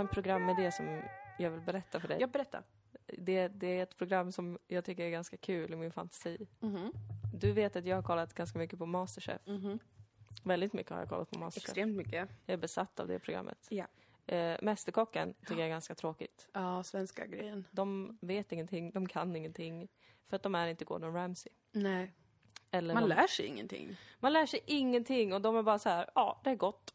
[0.00, 1.02] har en programidé som
[1.38, 2.20] jag vill berätta för dig.
[2.20, 2.62] Jag berättar.
[3.06, 6.46] Det, det är ett program som jag tycker är ganska kul i min fantasi.
[6.60, 6.92] Mhm.
[7.34, 9.40] Du vet att jag har kollat ganska mycket på Masterchef.
[9.46, 9.78] Mhm.
[10.44, 11.68] Väldigt mycket har jag kollat på Masterchef.
[11.68, 12.28] Extremt mycket.
[12.46, 13.66] Jag är besatt av det programmet.
[13.70, 13.86] Ja.
[14.26, 16.48] Eh, Mästerkocken tycker jag är ganska tråkigt.
[16.52, 17.66] Ja, svenska grejen.
[17.70, 19.88] De vet ingenting, de kan ingenting.
[20.28, 21.52] För att de är inte Gordon Ramsay.
[21.72, 22.12] Nej.
[22.70, 23.96] Eller Man de, lär sig ingenting.
[24.20, 26.94] man lär sig ingenting och de är bara så här, ja, det är gott.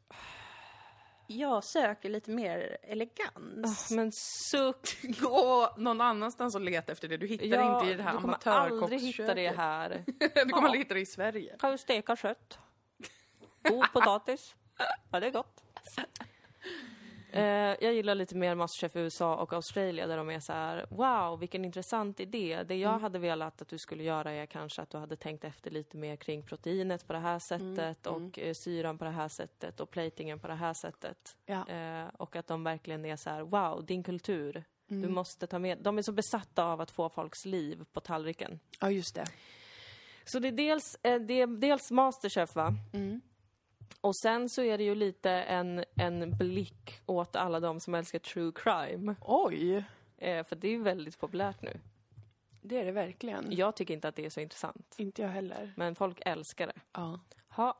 [1.27, 3.91] Jag söker lite mer elegans.
[3.91, 4.97] Men suck!
[5.21, 7.17] Gå någon annanstans och leta efter det.
[7.17, 9.57] Du hittar Ja, inte i det här du kommer aldrig hitta det amatörkocksköket.
[9.57, 10.03] här.
[10.19, 10.65] du kommer Ja.
[10.65, 11.55] aldrig hitta det i Sverige.
[11.59, 12.59] Kan du steka kött?
[13.69, 14.55] God potatis?
[15.11, 15.63] Ja, det är gott.
[17.35, 20.85] Eh, jag gillar lite mer Masterchef i USA och Australien där de är så här:
[20.89, 22.63] wow, vilken intressant idé.
[22.63, 25.71] Det jag hade velat att du skulle göra är kanske att du hade tänkt efter
[25.71, 29.79] lite mer kring proteinet på det här sättet och eh, syran på det här sättet
[29.79, 31.37] och platingen på det här sättet.
[31.45, 31.69] Ja.
[31.69, 34.63] Eh, och att de verkligen är så här: wow, din kultur.
[34.87, 38.59] Du måste ta med, de är så besatta av att få folks liv på tallriken.
[38.79, 39.25] Ja, just det.
[40.25, 42.73] Så det är dels, det är dels Masterchef va?
[44.01, 48.19] Och sen så är det ju lite en, en blick åt alla de som älskar
[48.19, 49.15] true crime.
[49.21, 49.83] Oj,
[50.17, 51.79] Eh, för det är ju väldigt populärt nu.
[52.61, 53.45] det är det verkligen.
[53.51, 54.95] Jag tycker inte att det är så intressant.
[54.97, 55.73] Inte jag heller.
[55.77, 56.81] Men folk älskar det.
[56.91, 57.19] Ja.
[57.49, 57.77] Ha,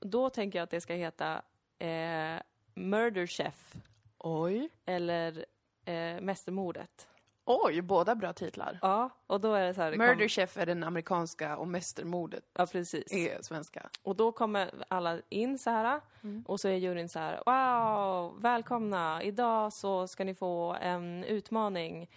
[0.00, 1.42] då tänker jag att det ska heta
[1.78, 2.36] eh,
[2.74, 3.74] Murder Chef
[4.18, 4.68] Oj.
[4.84, 5.44] eller
[5.84, 7.08] eh, Mästermordet.
[7.44, 8.78] Oj, båda bra titlar.
[8.82, 9.90] Ja, och då är det så här...
[9.96, 13.12] Murder kom- Chef är den amerikanska och Mästermordet Ja, precis.
[13.12, 13.90] är svenska.
[14.02, 16.00] Och då kommer alla in så här
[16.46, 19.22] och så är juryn så här Wow, välkomna!
[19.22, 22.10] Idag så ska ni få en utmaning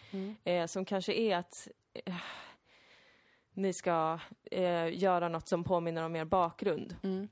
[0.44, 1.68] eh, som kanske är att
[2.06, 2.16] eh,
[3.54, 4.20] ni ska
[4.52, 6.96] eh, göra något som påminner om er bakgrund.
[7.04, 7.28] Mm.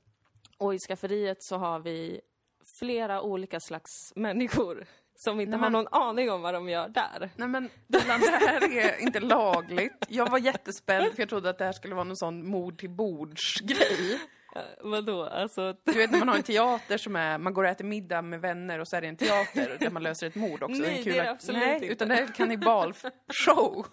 [0.58, 2.22] Och i skafferiet så har vi
[2.66, 4.86] flera olika slags människor
[5.24, 7.30] som inte Nej, har någon aning om vad de gör där.
[7.36, 10.05] Nej men Dilan, det här är inte lagligt.
[10.09, 12.89] Jag var jättespänd för jag trodde att det här skulle vara någon sån mord till
[12.89, 14.19] bords grej.
[14.55, 15.24] Eh, vadå?
[15.24, 18.21] Alltså, Du vet när man har en teater som är, man går och äter middag
[18.21, 20.82] med vänner och så är det en teater där man löser ett mord också.
[20.82, 21.86] Nej, en kul det är det absolut Nej, inte.
[21.86, 23.86] utan det är en kannibalshow.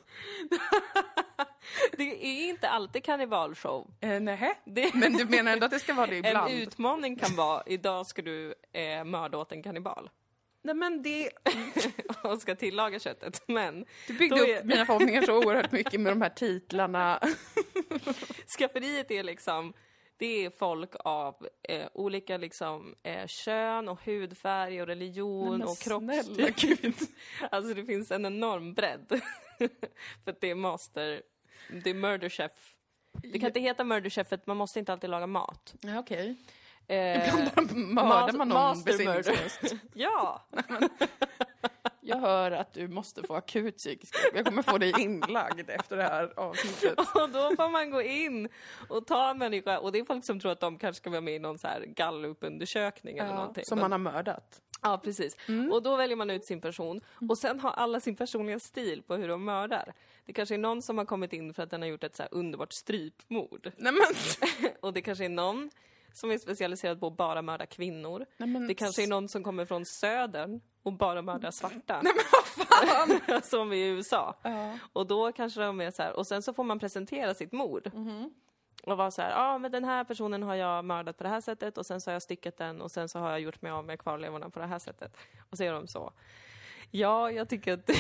[1.97, 3.91] det är inte alltid karnevalshow.
[4.01, 4.61] Eh, nej.
[4.65, 6.51] Det- Men du menar ändå att det ska vara det ibland?
[6.51, 10.11] En utmaning kan vara, idag ska du eh, mörda åt en kannibal.
[10.63, 11.31] Nej men det,
[12.25, 13.43] Och ska tillaga köttet.
[13.49, 17.21] Men du byggde Då upp är- mina förhoppningar så oerhört mycket med de här titlarna.
[18.59, 19.73] skafferiet är liksom,
[20.17, 25.79] det är folk av eh, olika liksom eh, kön och hudfärg och religion men och
[25.79, 26.95] kroppstyp.
[27.51, 29.21] alltså det finns en enorm bredd.
[30.25, 31.23] för att det är master,
[31.85, 32.53] det är murder chef.
[33.23, 35.75] Det kan inte heta murder chef för man måste inte alltid laga mat.
[35.81, 36.37] Ja, okej.
[36.91, 39.75] Eh, Ibland bara mördar man någon besinningslöst.
[39.95, 40.45] ja!
[42.03, 44.15] Jag hör att du måste få akut psykisk.
[44.35, 46.99] Jag kommer få dig inlagd efter det här avsnittet.
[47.15, 48.49] Och då får man gå in
[48.89, 51.21] och ta en människa, och det är folk som tror att de kanske ska vara
[51.21, 53.65] med i någon så här gallupundersökning eller Ja, någonting.
[53.65, 54.61] som man har mördat.
[54.83, 55.37] Ja, precis.
[55.73, 57.01] Och då väljer man ut sin person.
[57.31, 59.93] Och sen har alla sin personliga stil på hur de mördar.
[60.27, 62.23] Det kanske är någon som har kommit in för att den har gjort ett så
[62.31, 63.73] underbart strypmord.
[63.77, 65.71] Nej men, Och det kanske är någon
[66.13, 68.27] som är specialiserad på att bara mörda kvinnor.
[68.37, 72.01] Nej, men- Det kanske är någon som kommer från södern och bara mördar svarta.
[72.03, 72.67] nej men vad
[73.29, 73.43] fan!
[73.51, 74.37] som i USA.
[74.43, 74.79] Ja.
[74.93, 77.91] Och då kanske de är så här, och sen så får man presentera sitt mord.
[77.95, 78.35] Mhm.
[78.83, 81.41] Och vara så här, ja men den här personen har jag mördat på det här
[81.41, 83.73] sättet och sen så har jag styckat den och sen så har jag gjort mig
[83.73, 85.17] av med kvarlevorna på det här sättet.
[85.51, 86.13] Och så gör de så.
[86.91, 87.91] Ja, jag tycker att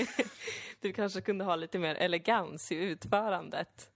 [0.80, 3.90] du kanske kunde ha lite mer elegans i utförandet.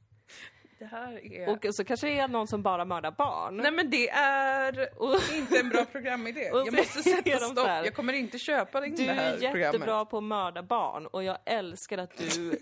[0.84, 1.68] Det här är...
[1.68, 3.56] Och så kanske det är någon som bara mördar barn.
[3.56, 6.50] Nej men det är Och inte en bra programidé.
[6.52, 7.66] Och Jag måste sätta de stopp.
[7.66, 10.10] Jag kommer inte köpa det, Du det här är jättebra programmet.
[10.10, 12.52] på att mörda barn och jag älskar att du,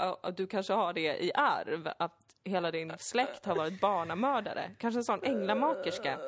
[0.00, 2.12] eh, att du kanske har det i arv, att
[2.44, 4.70] hela din släkt har varit barnamördare.
[4.78, 6.18] Kanske en sån änglamakerska.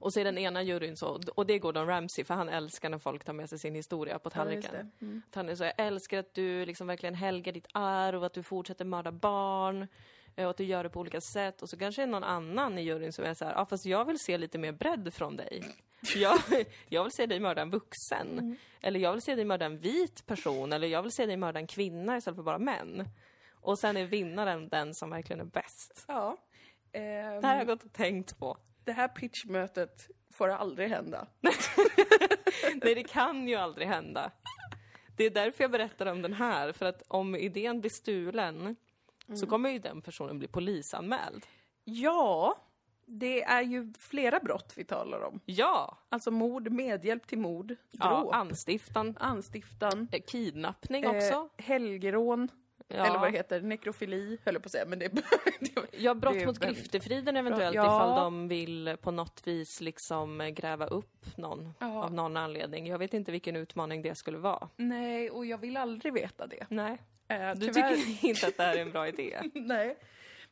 [0.00, 2.88] Och så är den ena juryn så, och det är Gordon Ramsay för han älskar
[2.88, 4.72] när folk tar med sig sin historia på Ja, tallriken.
[4.72, 5.04] det.
[5.04, 5.22] Mm.
[5.34, 8.84] Han är så, jag älskar att du liksom verkligen helgar ditt arv, att du fortsätter
[8.84, 9.86] mörda barn.
[10.36, 11.62] eh, och att du gör det på olika sätt.
[11.62, 13.86] Och så kanske det är någon annan i juryn som är så här, ja fast
[13.86, 15.64] jag vill se lite mer bredd från dig.
[16.16, 16.38] Jag,
[16.88, 18.56] jag vill se dig mörda en vuxen.
[18.80, 20.72] Eller jag vill se dig mörda en vit person.
[20.72, 23.08] Eller jag vill se dig mörda en kvinna istället för bara män.
[23.60, 26.04] Och sen är vinnaren den som verkligen är bäst.
[26.08, 26.36] Ja.
[26.92, 28.56] Ehm, Det här har jag gått och tänkt på.
[28.88, 31.26] Det här pitchmötet får aldrig hända.
[31.40, 34.30] Nej, det kan ju aldrig hända.
[35.16, 38.76] Det är därför jag berättar om den här, för att om idén blir stulen
[39.34, 41.46] så kommer ju den personen bli polisanmäld.
[41.84, 42.58] Ja,
[43.06, 45.40] det är ju flera brott vi talar om.
[45.44, 45.98] Ja!
[46.08, 51.34] Alltså mord, medhjälp till mord, ja dråp, anstiftan, anstiftan, eh, kidnappning också.
[51.58, 52.48] eh, helgerån,
[52.90, 53.06] Ja.
[53.06, 55.08] eller vad det heter, nekrofili, höll jag på att säga, men det,
[55.60, 57.82] det Ja, brott det mot griftefriden eventuellt Ja.
[57.82, 62.04] ifall de vill på något vis liksom gräva upp någon Ja.
[62.04, 62.86] av någon anledning.
[62.86, 64.68] Jag vet inte vilken utmaning det skulle vara.
[64.76, 66.66] Nej, och jag vill aldrig veta det.
[66.70, 66.98] Nej.
[67.28, 69.38] Eh, Du tyvärr- tycker inte att det här är en bra idé?
[69.54, 69.98] Nej.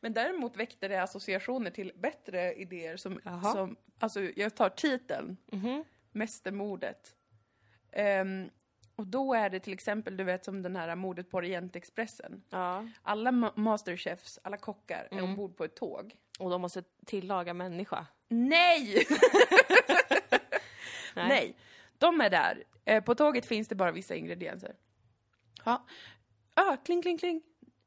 [0.00, 3.52] Men däremot väckte det associationer till bättre idéer som, Jaha.
[3.52, 5.84] som alltså jag tar titeln, Mhm.
[6.12, 7.14] Mästermordet.
[7.92, 8.50] Ehm,
[8.96, 12.42] och då är det till exempel, du vet som den här mordet på Orientexpressen.
[12.50, 12.86] Ja.
[13.02, 15.24] Alla ma- masterchefs, alla kockar Mm.
[15.24, 16.14] är ombord på ett tåg.
[16.38, 18.06] Och de måste tillaga människa.
[18.28, 19.06] Nej!
[21.14, 21.28] Nej.
[21.28, 21.56] Nej,
[21.98, 22.64] de är där.
[22.84, 24.74] Eh, på tåget finns det bara vissa ingredienser.
[25.64, 25.86] Ja.
[26.54, 27.42] Ah, kling, kling, kling.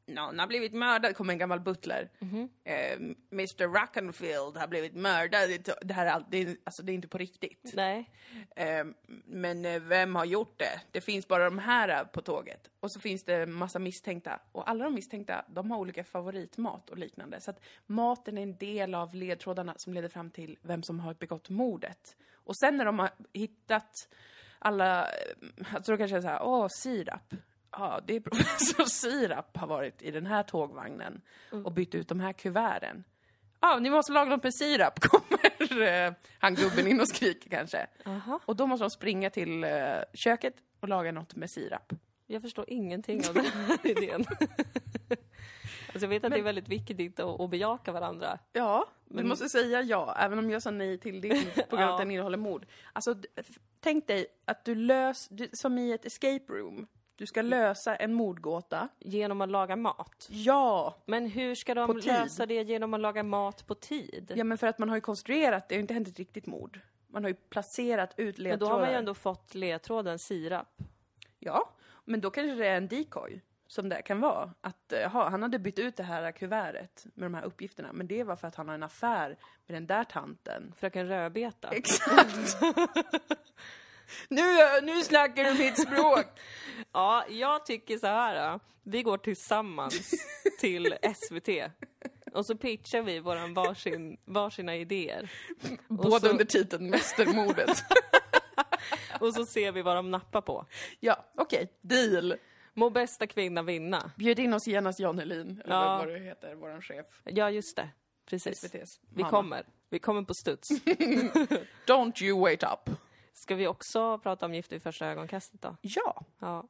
[0.10, 2.10] Någon har blivit mördad, kommer en gammal butler.
[2.20, 2.49] Mhm.
[2.64, 2.93] Eh,
[3.32, 5.49] Mr Rockenfield har blivit mördad.
[5.82, 7.72] Det- här är, all- det är, alltså, det är inte på riktigt.
[7.76, 8.12] Nej.
[8.55, 8.86] Eh,
[9.26, 10.82] men vem har gjort det?
[10.91, 12.70] Det finns bara de här eh, på tåget.
[12.80, 14.39] Och så finns det massa misstänkta.
[14.51, 17.41] Och alla de misstänkta, de har olika favoritmat och liknande.
[17.41, 21.14] Så att maten är en del av ledtrådarna som leder fram till vem som har
[21.14, 22.16] begått mordet.
[22.34, 23.91] Och sen när de har hittat
[24.60, 27.34] alla, eh, alltså då kanske det är så här, åh, sirap.
[27.72, 31.22] Ja, det är professor Sirap har varit i den här tågvagnen
[31.65, 33.03] och bytt ut de här kuverten.
[33.61, 37.88] Ja, ni måste laga något med sirap, kommer eh, han gubben in och skriker kanske.
[38.05, 38.39] Aha.
[38.45, 39.70] Och då måste de springa till eh,
[40.13, 41.93] köket och laga något med sirap.
[42.28, 44.26] Jag förstår ingenting av den här idén.
[45.09, 48.39] alltså jag vet att det är väldigt viktigt att, att bejaka varandra.
[48.53, 51.89] Ja, du Men- måste säga ja, även om jag sa nej till din på grund
[51.89, 52.65] av att den innehåller mord.
[52.93, 53.15] Alltså,
[53.80, 56.88] tänk dig att du lös, du, som i ett escape room,
[57.20, 58.89] du ska lösa en mordgåta.
[58.99, 60.28] Genom att laga mat.
[60.30, 60.95] Ja!
[61.05, 64.34] Men hur ska de lösa det genom att laga mat på tid?
[64.36, 66.45] Ja, men för att man har ju konstruerat, det har ju inte hänt ett riktigt
[66.45, 66.80] mord.
[67.07, 68.49] Man har ju placerat ut ledtrådar.
[68.49, 70.78] Men då har man ju ändå fått ledtråden sirap.
[71.39, 71.70] Ja,
[72.05, 73.41] men då kanske det är en decoy.
[73.67, 74.53] Som det kan vara.
[74.61, 77.89] Att eh, jaha, han hade bytt ut det här kuvertet med de här uppgifterna.
[77.93, 80.74] Men det var för att han har en affär med den där tanten.
[80.78, 81.70] Fröken Rödbeta.
[81.70, 82.57] Exakt!
[84.30, 84.41] nu,
[84.84, 86.26] nu snackar du mitt språk!
[86.93, 88.51] Ja, jag tycker så här.
[88.53, 88.60] Då.
[88.84, 90.12] Vi går tillsammans
[90.60, 91.49] till SVT.
[92.34, 95.32] Och så pitchar vi våran varsin, varsina idéer.
[95.88, 97.84] Båda så- under titeln Mästermordet.
[99.20, 100.66] Och så ser vi vad de nappar på.
[100.99, 101.74] ja, okej.
[101.82, 102.36] Deal!
[102.74, 104.12] Må bästa kvinna vinna.
[104.18, 105.97] Bjud in oss genast Jan Helin, eller Ja.
[105.97, 107.05] vad det heter, våran chef.
[107.24, 107.89] Ja, just det.
[108.30, 108.64] Precis.
[108.64, 109.30] SVT's Vi mamma.
[109.32, 109.64] kommer.
[109.89, 110.70] Vi kommer på studs.
[111.88, 112.89] Don't you wait up!
[113.34, 115.75] Ska vi också prata om Gift vid första ögonkastet då?
[115.82, 116.67] Ja, Ja,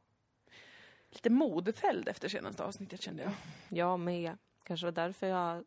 [1.09, 3.31] lite modefälld efter senaste avsnittet kände jag.
[3.69, 4.37] jag med.
[4.63, 5.63] Kanske var därför jag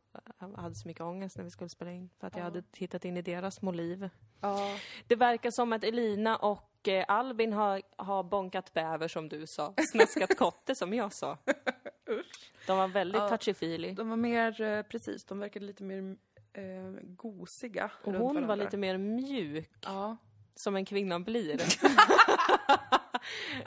[0.56, 2.10] hade så mycket ångest när vi skulle spela in.
[2.20, 4.08] För att jag hade tittat in i deras små liv.
[4.40, 4.76] Ja.
[5.06, 9.74] Det verkar som att Elina och eh, Albin har, har bonkat bäver som du sa.
[9.92, 11.38] Snäskat kotte som jag sa.
[12.66, 13.28] De var väldigt Ja.
[13.28, 13.94] touchy-feely.
[13.94, 16.16] De var mer, eh, precis, de verkade lite mer
[16.52, 16.62] eh,
[17.02, 20.16] gosiga Och hon var lite mer mjuk, Ja.
[20.54, 21.60] Som en kvinna blir.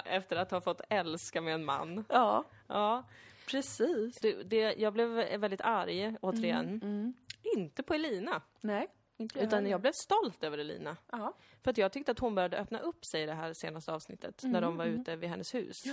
[0.05, 2.05] Efter att ha fått älska med en man.
[2.09, 3.03] Ja, Ja,
[3.47, 4.15] precis.
[4.19, 5.09] det, det, jag blev
[5.39, 6.65] väldigt arg, återigen.
[6.83, 7.13] Mm.
[7.57, 9.69] Inte på Elina, Nej, inte utan heller.
[9.69, 10.97] jag blev stolt över Elina.
[11.11, 11.33] Ja.
[11.63, 14.41] För att jag tyckte att hon började öppna upp sig i det här senaste avsnittet,
[14.43, 15.83] när de var ute vid hennes hus.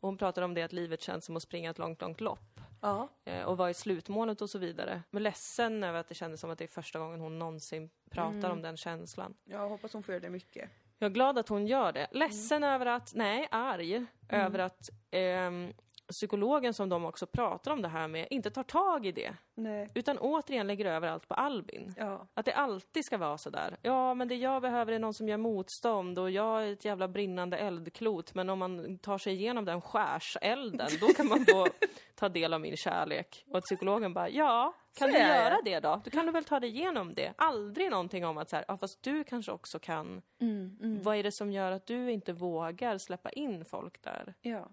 [0.00, 2.60] Och hon pratade om det att livet känns som att springa ett långt, långt lopp.
[2.82, 3.08] Ja.
[3.24, 5.02] eh, Och vara i slutmålet och så vidare.
[5.10, 8.50] Men ledsen över att det kändes som att det är första gången hon någonsin pratar
[8.50, 9.34] om den känslan.
[9.44, 10.70] Jag hoppas hon får göra det mycket.
[10.98, 12.06] Jag är glad att hon gör det.
[12.10, 15.72] Ledsen över att, nej, arg över att ehm,
[16.08, 19.34] psykologen som de också pratar om det här med inte tar tag i det.
[19.54, 19.88] Nej.
[19.94, 21.94] Utan återigen lägger över allt på Albin.
[21.96, 22.28] Ja.
[22.34, 23.76] Att det alltid ska vara sådär.
[23.82, 27.08] Ja, men det jag behöver är någon som gör motstånd och jag är ett jävla
[27.08, 28.34] brinnande eldklot.
[28.34, 31.66] Men om man tar sig igenom den skärselden, då kan man få
[32.14, 33.44] ta del av min kärlek.
[33.50, 36.00] Och att psykologen bara, ja, kan du göra det då?
[36.04, 37.32] Du kan du väl ta dig igenom det?
[37.36, 40.22] Aldrig någonting om att så här, ja fast du kanske också kan.
[40.40, 41.02] Mm, mm.
[41.02, 44.34] Vad är det som gör att du inte vågar släppa in folk där?
[44.40, 44.68] Ja.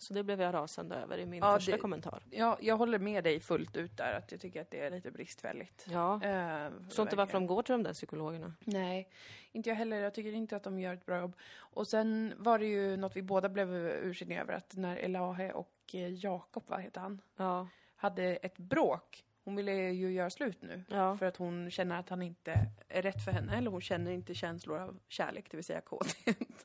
[0.00, 2.22] Så det blev jag rasande över i min Ja, första det- kommentar.
[2.30, 5.10] Ja, jag håller med dig fullt ut där, att jag tycker att det är lite
[5.10, 5.86] bristfälligt.
[5.90, 6.14] Ja.
[6.24, 8.54] Eh, Förstår inte varför de går till de där psykologerna.
[8.60, 9.08] Nej,
[9.52, 9.96] inte jag heller.
[10.00, 11.36] Jag tycker inte att de gör ett bra jobb.
[11.56, 15.72] Och sen var det ju något vi båda blev ursinniga över, att när Elahe och
[15.92, 17.68] eh, Jakob, vad heter han, Ja.
[17.96, 19.24] hade ett bråk.
[19.44, 20.84] Hon ville ju göra slut nu.
[20.88, 21.16] Ja.
[21.16, 22.54] För att hon känner att han inte
[22.88, 26.16] är rätt för henne, eller hon känner inte känslor av kärlek, det vill säga kåt.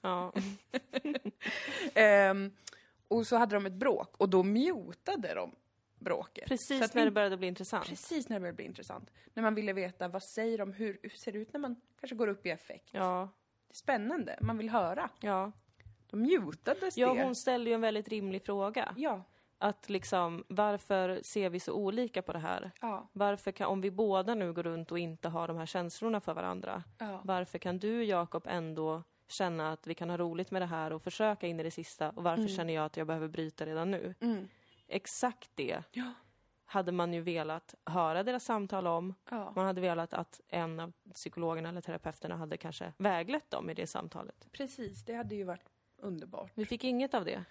[0.02, 0.34] ja.
[1.94, 2.52] Ehm,
[3.14, 5.56] och så hade de ett bråk, och då mutade de
[6.00, 6.48] bråket.
[6.48, 7.86] Precis att när vi- det började bli intressant.
[7.86, 9.10] Precis när det började bli intressant.
[9.34, 12.16] När man ville veta vad säger de, hur, hur ser det ut när man kanske
[12.16, 12.90] går upp i effekt.
[12.92, 13.30] Ja.
[13.68, 15.10] Det är spännande, man vill höra.
[15.20, 15.52] Ja.
[16.08, 17.24] Då mutades ja, det.
[17.24, 18.94] hon ställde ju en väldigt rimlig fråga.
[18.98, 19.24] Ja,
[19.58, 22.72] Att liksom, varför ser vi så olika på det här?
[22.82, 26.22] ja, Varför kan, om vi båda nu går runt och inte har de här känslorna
[26.22, 27.22] för varandra, ja.
[27.24, 31.02] varför kan du, Jakob, ändå känna att vi kan ha roligt med det här och
[31.04, 34.16] försöka in i det sista och varför känner jag att jag behöver bryta redan nu?
[34.20, 34.48] Mm.
[34.88, 36.14] Exakt det Ja.
[36.66, 39.14] hade man ju velat höra deras samtal om.
[39.30, 39.54] ja.
[39.56, 43.88] Man hade velat att en av psykologerna eller terapeuterna hade kanske väglett dem i det
[43.88, 44.48] samtalet.
[44.52, 46.52] Precis, det hade ju varit underbart.
[46.56, 47.44] Vi fick inget av det.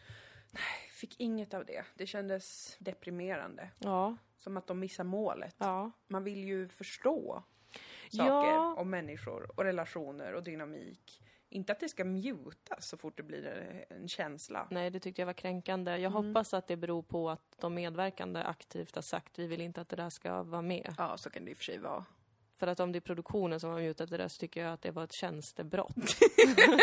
[0.92, 1.84] Fick inget av det.
[1.94, 3.68] Det kändes deprimerande.
[3.78, 5.54] Ja, Som att de missar målet.
[5.58, 5.90] ja.
[6.08, 7.42] Man vill ju förstå
[8.10, 8.24] Ja.
[8.26, 11.21] saker om människor och relationer och dynamik.
[11.52, 14.68] Inte att det ska mutas så fort det blir en känsla.
[14.70, 15.90] Nej, det tyckte jag var kränkande.
[15.90, 16.12] Jag Mm.
[16.12, 19.88] hoppas att det beror på att de medverkande aktivt har sagt vi vill inte att
[19.88, 20.94] det där ska vara med.
[20.98, 22.04] Ja, så kan det i och för sig vara.
[22.56, 24.82] För att om det är produktionen som har mutat det där så tycker jag att
[24.82, 25.96] det var ett tjänstebrott.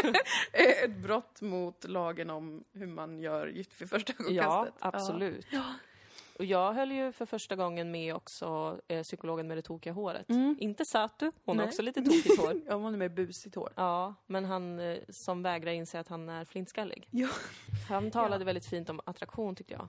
[0.53, 4.73] Ett brott mot lagen om hur man gör gift vid första ja, ögonkastet.
[4.79, 5.47] absolut.
[6.39, 10.25] Och jag höll ju för första gången med också eh, psykologen med det tokiga håret.
[10.59, 11.69] Inte Satu, hon har Nej.
[11.69, 12.61] också lite tokigt hår.
[12.67, 13.73] Ja, man är med busigt hår.
[13.75, 17.07] Ja, men han eh, som vägrar inse att han är flintskallig.
[17.11, 17.27] Ja.
[17.89, 19.87] Han talade väldigt fint om attraktion tyckte jag.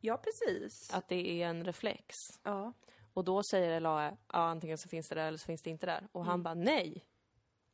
[0.00, 0.94] ja, precis.
[0.94, 2.16] Att det är en reflex.
[2.42, 2.72] Ja.
[3.14, 5.86] Och då säger LAE, ja antingen så finns det där eller så finns det inte
[5.86, 6.08] där.
[6.12, 7.04] Och han bara, nej!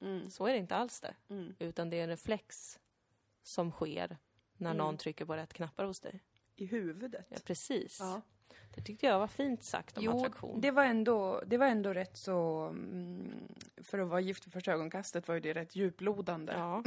[0.01, 0.31] Mm.
[0.31, 1.15] Så är det inte alls det.
[1.31, 1.55] Mm.
[1.59, 2.57] Utan det är en reflex
[3.43, 4.19] som sker
[4.57, 4.77] när Mm.
[4.87, 6.21] någon trycker på rätt knappar hos dig.
[6.57, 7.27] I huvudet.
[7.31, 7.97] Ja, precis.
[8.01, 8.21] Ja.
[8.75, 10.61] Det tyckte jag var fint sagt om Jo, attraktion.
[10.61, 12.67] det var, ändå, det var ändå rätt så...
[12.67, 13.33] Mm,
[13.83, 16.53] för att vara gift vid första ögonkastet var ju det rätt djuplodande.
[16.53, 16.83] Ja.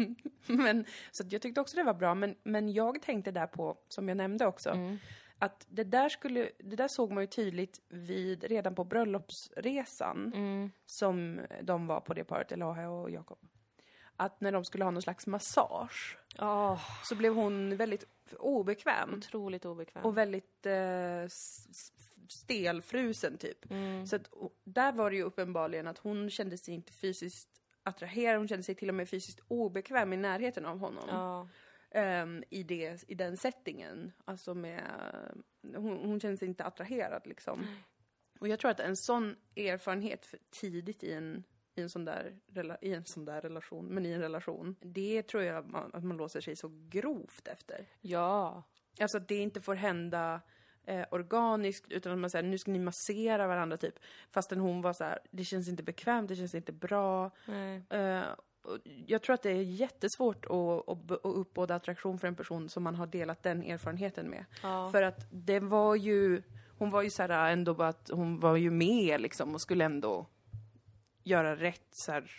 [0.46, 2.14] men, så jag tyckte också det var bra.
[2.14, 4.98] Men, men jag tänkte där på, som jag nämnde också, Mm.
[5.38, 10.70] att det där, skulle, det där såg man ju tydligt vid, redan på bröllopsresan Mm.
[10.86, 13.38] som de var på det paret, Elahe och Jakob.
[14.20, 18.04] Att när de skulle ha någon slags massage Åh, så blev hon väldigt
[18.38, 19.14] obekväm.
[19.14, 20.04] otroligt obekväm.
[20.04, 21.26] Och väldigt eh,
[22.28, 23.70] stelfrusen typ.
[23.70, 24.06] Mm.
[24.06, 24.30] Så att,
[24.64, 27.48] där var det ju uppenbarligen att hon kände sig inte fysiskt
[27.82, 31.04] attraherad, hon kände sig till och med fysiskt obekväm i närheten av honom.
[31.08, 31.48] Ja.
[31.90, 34.12] Ehm, i, det, I den settingen.
[34.24, 34.82] Alltså med,
[35.76, 37.66] hon, hon kände sig inte attraherad liksom.
[38.40, 41.44] Och jag tror att en sån erfarenhet för tidigt i en,
[41.78, 42.36] i, en sån där,
[42.80, 46.16] i en sån där relation, men i en relation, det tror jag man, att man
[46.16, 47.86] låser sig så grovt efter.
[48.00, 48.62] ja.
[49.00, 50.40] Alltså att det inte får hända
[50.84, 53.94] eh, organiskt utan att man säger nu ska ni massera varandra typ.
[54.30, 57.30] Fastän hon var så här, det känns inte bekvämt, det känns inte bra.
[57.90, 58.22] Eh,
[59.06, 62.82] jag tror att det är jättesvårt att, att, att uppbåda attraktion för en person som
[62.82, 64.44] man har delat den erfarenheten med.
[64.62, 64.90] Ja.
[64.92, 66.42] För att det var ju,
[66.78, 70.26] hon var ju så här ändå att hon var ju med liksom och skulle ändå
[71.28, 72.30] göra rätt så här,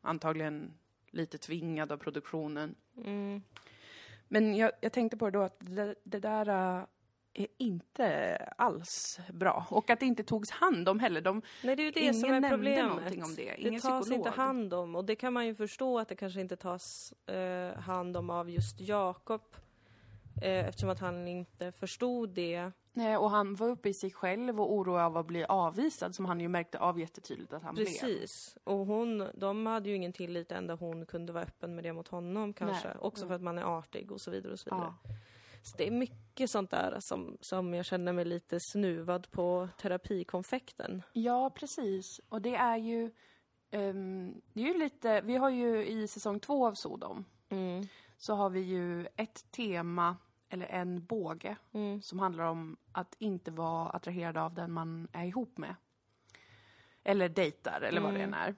[0.00, 0.74] antagligen
[1.10, 2.74] lite tvingad av produktionen.
[3.04, 3.42] Mm.
[4.28, 6.84] Men jag, jag tänkte på det då att det, det där äh,
[7.34, 9.66] är inte alls bra.
[9.70, 11.20] Och att det inte togs hand om heller.
[11.20, 12.86] De, Nej, det är ju det Ingen som är problemet.
[12.86, 13.44] någonting om det.
[13.44, 14.26] Det Ingen tas psykolog.
[14.26, 17.78] inte hand om och det kan man ju förstå att det kanske inte tas eh,
[17.78, 19.42] hand om av just Jakob.
[20.42, 22.70] Eh, eftersom att han inte förstod det.
[22.96, 26.24] Nej, och han var uppe i sig själv och oroad av att bli avvisad som
[26.24, 27.84] han ju märkte av jättetydligt att han blev.
[27.84, 28.56] Precis.
[28.64, 32.08] Och hon, de hade ju ingen tillit enda hon kunde vara öppen med det mot
[32.08, 32.88] honom kanske.
[32.88, 32.96] Nej.
[33.00, 33.28] Också Mm.
[33.28, 34.94] för att man är artig och så vidare och så vidare.
[35.02, 35.10] Ja.
[35.62, 41.02] Så det är mycket sånt där som, som jag känner mig lite snuvad på terapikonfekten.
[41.12, 42.20] ja, precis.
[42.28, 43.10] Och det är ju...
[43.70, 45.20] ehm, det är ju lite...
[45.20, 47.86] Vi har ju i säsong två av Sodom Mm.
[48.18, 50.16] så har vi ju ett tema,
[50.54, 52.02] eller en båge, Mm.
[52.02, 55.74] som handlar om att inte vara attraherad av den man är ihop med.
[57.04, 58.34] Eller dejtar, eller vad det Mm.
[58.34, 58.54] än är.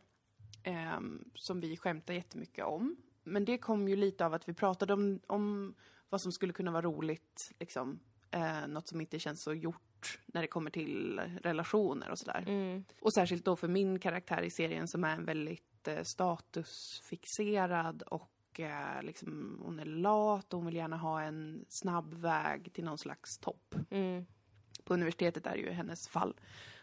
[0.62, 2.97] Ehm, som vi skämtar jättemycket om.
[3.24, 5.74] Men det kom ju lite av att vi pratade om, om
[6.09, 8.01] vad som skulle kunna vara roligt, liksom.
[8.30, 12.44] Eh, något som inte känns så gjort när det kommer till relationer och sådär.
[12.47, 12.84] Mm.
[13.01, 18.30] Och särskilt då för min karaktär i serien som är en väldigt eh, statusfixerad och
[18.57, 22.85] och eh, liksom, hon är lat och hon vill gärna ha en snabb väg till
[22.85, 23.75] någon slags topp.
[23.91, 24.27] Mm.
[24.85, 26.35] På universitetet är det ju hennes fall.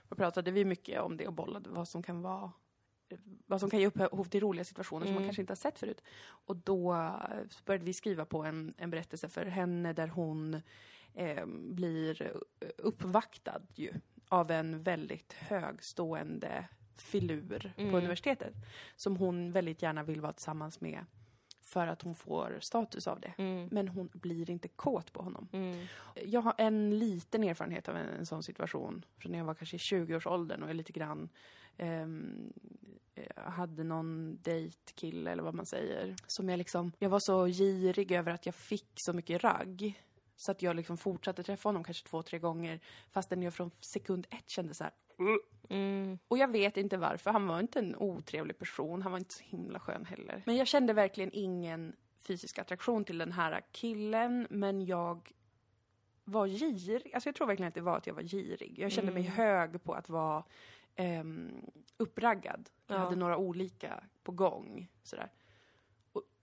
[0.10, 2.52] Då pratade vi mycket om det och bollade vad som kan vara
[3.46, 5.28] vad som kan ge upphov till roliga situationer som man Mm.
[5.30, 6.02] kanske inte har sett förut.
[6.26, 10.62] Och då eh, började vi skriva på en, en berättelse för henne där hon
[11.14, 12.34] eh, blir
[12.78, 13.94] uppvaktad ju
[14.30, 16.68] av en väldigt högstående
[16.98, 17.92] filur Mm.
[17.92, 18.54] på universitetet.
[18.96, 21.06] Som hon väldigt gärna vill vara tillsammans med
[21.74, 23.34] för att hon får status av det.
[23.38, 23.70] Mm.
[23.72, 25.48] Men hon blir inte kåt på honom.
[25.52, 25.86] Mm.
[26.26, 29.76] Jag har en liten erfarenhet av en, en sån situation från när jag var kanske
[29.76, 31.30] i 20-årsåldern och jag lite grann
[33.16, 36.16] jag hade någon dejtkille eller vad man säger.
[36.28, 40.04] Som jag liksom, jag var så girig över att jag fick så mycket ragg.
[40.44, 42.80] Så att jag liksom fortsatte träffa honom kanske två, tre gånger.
[43.12, 44.94] Fastän jag från sekund ett kände så här.
[45.70, 46.20] Mm.
[46.28, 47.32] Och jag vet inte varför.
[47.32, 49.02] Han var inte en otrevlig person.
[49.02, 50.44] Han var inte så himla skön heller.
[50.46, 54.48] Men jag kände verkligen ingen fysisk attraktion till den här killen.
[54.50, 55.32] Men jag
[56.24, 57.12] var girig.
[57.14, 58.80] Alltså jag tror verkligen att det var att jag var girig.
[58.80, 59.34] Jag kände mig Mm.
[59.38, 60.44] hög på att vara
[60.98, 61.52] um,
[61.98, 62.70] uppraggad.
[62.88, 63.00] Jag Ja.
[63.04, 64.88] hade några olika på gång.
[65.04, 65.32] Sådär.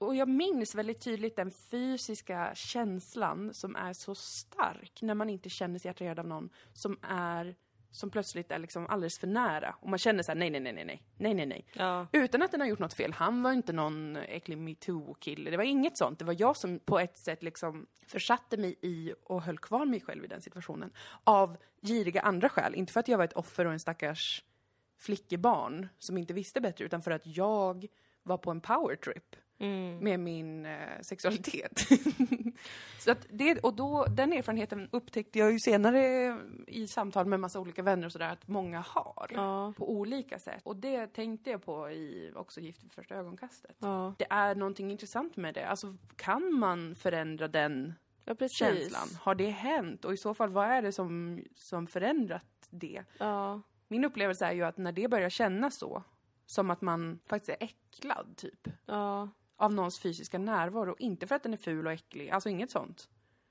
[0.00, 5.48] Och, jag minns väldigt tydligt den fysiska känslan som är så stark när man inte
[5.48, 7.56] känner sig attraherad av någon som är
[7.90, 9.76] som plötsligt är liksom alldeles för nära.
[9.80, 11.66] Och man känner så här: nej, nej, nej, nej, nej, nej, nej, nej.
[11.72, 12.06] Ja.
[12.12, 13.12] Utan att den har gjort något fel.
[13.12, 15.50] Han var inte någon äcklig metoo-kille.
[15.50, 16.18] Det var inget sånt.
[16.18, 20.00] Det var jag som på ett sätt liksom försatte mig i och höll kvar mig
[20.00, 20.92] själv i den situationen.
[21.24, 22.74] Av giriga andra skäl.
[22.74, 24.44] Inte för att jag var ett offer och en stackars
[24.98, 27.86] flickebarn som inte visste bättre, utan för att jag
[28.22, 29.98] var på en powertrip Mm.
[29.98, 31.80] med min eh, sexualitet.
[32.98, 36.36] så att det, och då, den erfarenheten upptäckte jag ju senare
[36.66, 39.26] i samtal med massa olika vänner och sådär att många har.
[39.30, 39.72] Ja.
[39.76, 40.60] På olika sätt.
[40.64, 43.76] Och det tänkte jag på i också Gift vid första ögonkastet.
[43.78, 44.14] Ja.
[44.18, 45.68] Det är någonting intressant med det.
[45.68, 47.94] Alltså, kan man förändra den
[48.24, 49.08] ja, känslan?
[49.20, 50.04] Har det hänt?
[50.04, 53.04] Och i så fall, vad är det som, som förändrat det?
[53.88, 56.02] Min upplevelse är ju att när det börjar kännas så,
[56.46, 59.28] som att man faktiskt är äcklad, typ, ja.
[59.60, 60.96] Av någons fysiska närvaro.
[60.98, 63.08] Inte för att den är ful och äcklig, alltså inget sånt.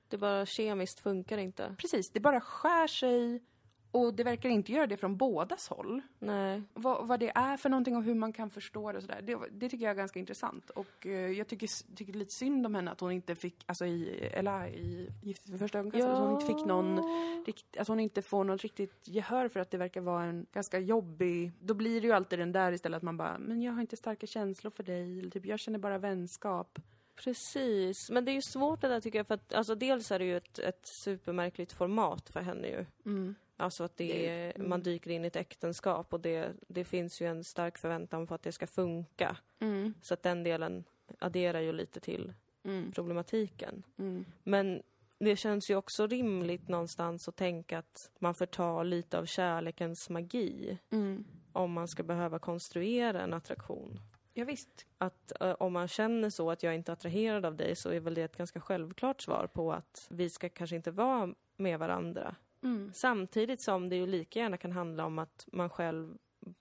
[0.07, 1.75] Det bara kemiskt funkar inte.
[1.77, 3.43] Precis, det bara skär sig
[3.91, 6.01] och det verkar inte göra det från bådas håll.
[6.19, 6.63] Nej.
[6.73, 9.21] Vad, vad det är för någonting och hur man kan förstå det och sådär.
[9.21, 10.69] Det, det tycker jag är ganska intressant.
[10.69, 14.29] Och eh, jag tycker, tycker lite synd om henne att hon inte fick, alltså i,
[14.33, 16.99] eller i Giftet vid första ögonkastet, att hon inte fick någon
[17.45, 20.79] rikt, att hon inte får något riktigt gehör för att det verkar vara en ganska
[20.79, 21.51] jobbig...
[21.59, 23.97] Då blir det ju alltid den där istället att man bara, men jag har inte
[23.97, 26.79] starka känslor för dig, eller typ jag känner bara vänskap.
[27.15, 28.09] Precis.
[28.09, 30.25] Men det är ju svårt det där tycker jag för att alltså dels är det
[30.25, 32.85] ju ett, ett supermärkligt format för henne ju.
[33.05, 33.35] Mm.
[33.59, 34.69] Alltså att det, är, mm.
[34.69, 38.33] man dyker in i ett äktenskap och det, det finns ju en stark förväntan på
[38.33, 39.37] att det ska funka.
[39.59, 39.93] Mm.
[40.01, 40.83] Så att den delen
[41.19, 42.33] adderar ju lite till
[42.63, 42.91] Mm.
[42.91, 43.83] problematiken.
[43.97, 44.25] Mm.
[44.43, 44.81] Men
[45.19, 50.77] det känns ju också rimligt någonstans att tänka att man förtar lite av kärlekens magi
[50.91, 51.25] Mm.
[51.53, 53.99] om man ska behöva konstruera en attraktion.
[54.33, 54.85] Ja, visst.
[54.97, 57.99] Att eh, om man känner så att jag inte är attraherad av dig så är
[57.99, 62.35] väl det ett ganska självklart svar på att vi ska kanske inte vara med varandra.
[62.63, 62.91] Mm.
[62.93, 66.17] Samtidigt som det ju lika gärna kan handla om att man själv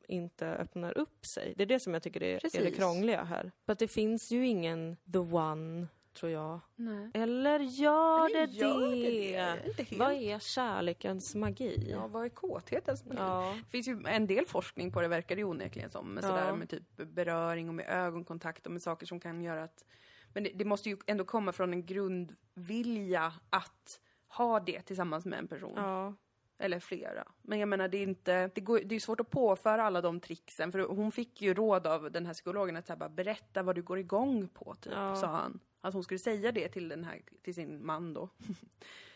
[0.08, 1.54] inte öppnar upp sig.
[1.56, 3.52] Det är det som jag tycker är, är det krångliga här.
[3.66, 6.60] För att det finns ju ingen the one, tror jag.
[6.76, 7.10] Nej.
[7.14, 9.32] Eller gör Eller det gör det det?
[9.32, 9.76] det?
[9.76, 9.98] Helt.
[9.98, 11.88] Vad är kärlekens magi?
[11.90, 13.18] Ja, vad är kåthetens magi?
[13.20, 13.58] Ja.
[13.64, 16.14] Det finns ju en del forskning på det, verkar det ju onekligen som.
[16.14, 16.28] Med, Ja.
[16.28, 19.84] sådär, med typ beröring och med ögonkontakt och med saker som kan göra att...
[20.32, 25.38] Men det, det måste ju ändå komma från en grundvilja att ha det tillsammans med
[25.38, 25.72] en person.
[25.76, 26.14] ja.
[26.60, 27.24] Eller flera.
[27.42, 28.50] Men jag menar, det är inte...
[28.54, 30.72] Det, går, det är svårt att påföra alla de tricksen.
[30.72, 33.74] För hon fick ju råd av den här psykologen att så här, bara, berätta vad
[33.74, 35.16] du går igång på, typ, Ja.
[35.16, 35.60] sa han.
[35.80, 38.28] Att hon skulle säga det till, den här, till sin man då.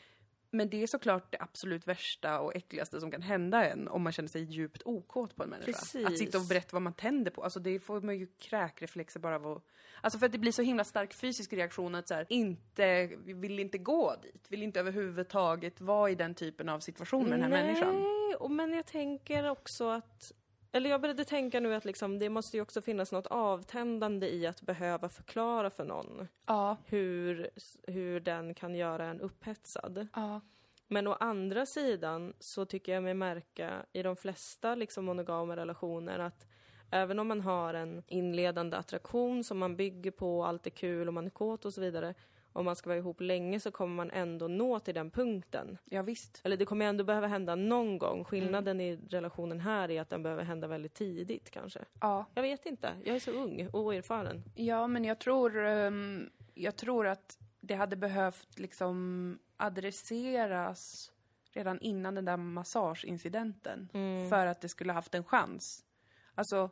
[0.55, 4.13] Men det är såklart det absolut värsta och äckligaste som kan hända en om man
[4.13, 5.73] känner sig djupt okåt på en människa.
[5.73, 6.07] Precis.
[6.07, 9.37] Att sitta och berätta vad man tänder på, alltså det får man ju kräkreflexer bara
[9.37, 9.65] av att...
[10.01, 13.33] Alltså för att det blir så himla stark fysisk reaktion att så här, inte, vi
[13.33, 17.43] vill inte gå dit, vill inte överhuvudtaget vara i den typen av situation med den
[17.43, 18.07] här Nej, människan.
[18.39, 20.33] och men jag tänker också att
[20.73, 24.47] eller jag började tänka nu att liksom, det måste ju också finnas något avtändande i
[24.47, 26.77] att behöva förklara för någon Ja.
[26.87, 27.51] hur,
[27.87, 30.07] hur den kan göra en upphetsad.
[30.15, 30.41] Ja.
[30.89, 36.19] Men å andra sidan så tycker jag mig märka i de flesta liksom monogama relationer
[36.19, 36.47] att
[36.91, 41.15] även om man har en inledande attraktion som man bygger på, allt är kul och
[41.15, 42.15] man är kåt och så vidare.
[42.53, 45.79] Om man ska vara ihop länge så kommer man ändå nå till den punkten.
[45.85, 46.41] Ja, visst.
[46.45, 48.25] Eller det kommer ändå behöva hända någon gång.
[48.25, 48.87] Skillnaden Mm.
[48.95, 51.81] i relationen här är att den behöver hända väldigt tidigt kanske.
[52.01, 52.27] Ja.
[52.35, 52.93] Jag vet inte.
[53.05, 54.43] Jag är så ung och oerfaren.
[54.55, 61.13] Ja, men jag tror, ehm, jag tror att det hade behövt liksom adresseras
[61.53, 63.89] redan innan den där massageincidenten.
[64.31, 65.85] För att det skulle haft en chans.
[66.35, 66.71] Alltså,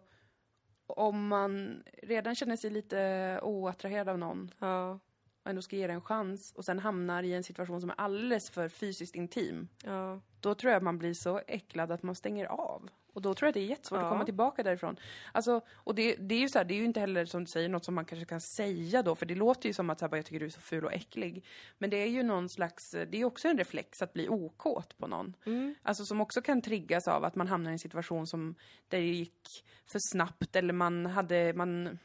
[0.87, 4.99] om man redan känner sig lite oattraherad av någon Ja,
[5.43, 7.95] och ändå ska ge det en chans och sen hamnar i en situation som är
[8.01, 9.69] alldeles för fysiskt intim.
[9.85, 10.21] ja.
[10.41, 12.89] Då tror jag man blir så äcklad att man stänger av.
[13.13, 14.05] Och då tror jag det är jättesvårt Ja.
[14.05, 14.97] att komma tillbaka därifrån.
[15.33, 17.51] Alltså, och det, det är ju så här, det är ju inte heller som du
[17.51, 20.07] säger något som man kanske kan säga då, för det låter ju som att så
[20.09, 21.45] här, jag tycker du är så ful och äcklig.
[21.79, 25.07] Men det är ju någon slags, det är också en reflex att bli okåt på
[25.07, 25.35] någon.
[25.83, 28.55] Alltså som också kan triggas av att man hamnar i en situation som,
[28.89, 31.99] där det gick för snabbt eller man hade, man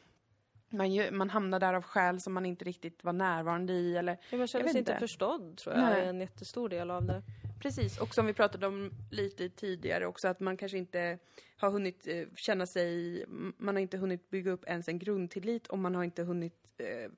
[0.70, 4.18] man, ju, man hamnar där av skäl som man inte riktigt var närvarande i eller
[4.30, 6.02] Ja, man känner sig inte förstådd tror jag Nej.
[6.02, 7.22] är en jättestor del av det.
[7.62, 11.20] Precis, och som vi pratade om lite tidigare också, att man kanske inte
[11.58, 13.24] har hunnit eh, känna sig,
[13.58, 17.12] man har inte hunnit bygga upp ens en grundtillit och man har inte hunnit eh,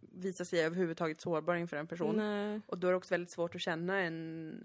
[0.00, 2.16] visa sig överhuvudtaget sårbar inför en person.
[2.16, 2.60] Nej.
[2.66, 4.64] Och då är det också väldigt svårt att känna en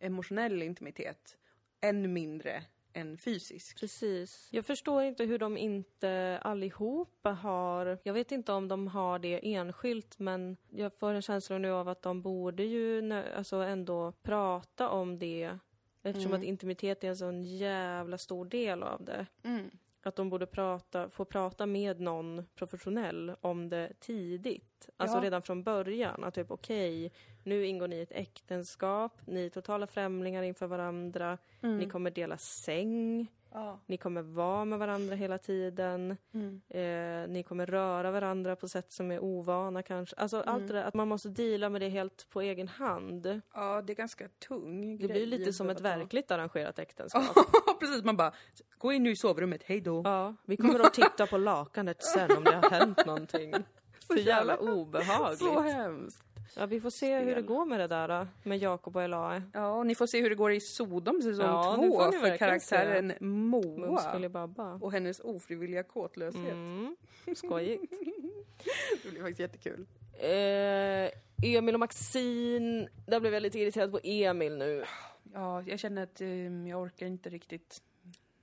[0.00, 1.36] emotionell intimitet.
[1.80, 2.62] Än mindre
[2.94, 3.80] än fysisk.
[3.80, 4.48] Precis.
[4.50, 7.98] Jag förstår inte hur de inte allihopa har...
[8.02, 11.88] Jag vet inte om de har det enskilt men jag får en känsla nu av
[11.88, 15.58] att de borde ju alltså ändå prata om det
[16.02, 19.26] eftersom att intimitet är en sån jävla stor del av det.
[19.42, 19.70] Mm.
[20.04, 24.88] Att de borde prata, få prata med någon professionell om det tidigt.
[24.96, 25.22] Alltså Ja.
[25.24, 26.24] redan från början.
[26.24, 27.12] Att typ okej,
[27.44, 32.36] nu ingår ni i ett äktenskap, ni är totala främlingar inför varandra, ni kommer dela
[32.38, 33.78] säng, Ja.
[33.86, 36.60] ni kommer vara med varandra hela tiden, Mm.
[36.68, 40.16] eh, ni kommer röra varandra på sätt som är ovana kanske.
[40.16, 43.40] Alltså allt det där, att man måste deala med det helt på egen hand.
[43.54, 47.22] ja, det är ganska tung Det blir lite som ett verkligt arrangerat äktenskap.
[47.80, 48.04] Precis.
[48.04, 48.32] Man bara,
[48.78, 50.02] gå in nu i sovrummet, hej då.
[50.04, 53.54] Ja, vi kommer att titta på lakanet sen om det har hänt någonting.
[54.06, 55.38] Så jävla obehagligt.
[55.38, 56.22] Så hemskt.
[56.56, 57.44] Ja, vi får se hur det Spel.
[57.44, 59.42] går med det där då, med Jakob och Elae.
[59.52, 63.12] Ja, och ni får se hur det går i Sodom säsong Ja, två för karaktären
[63.20, 66.52] Moa och hennes ofrivilliga kåtlöshet.
[66.52, 66.96] Mm,
[67.34, 67.92] skojigt.
[69.02, 69.86] Det blir faktiskt jättekul.
[70.18, 71.10] Eh,
[71.56, 74.84] Emil och Maxine, där blev jag lite irriterad på Emil nu.
[75.32, 77.82] Ja, jag känner att eh, jag orkar inte riktigt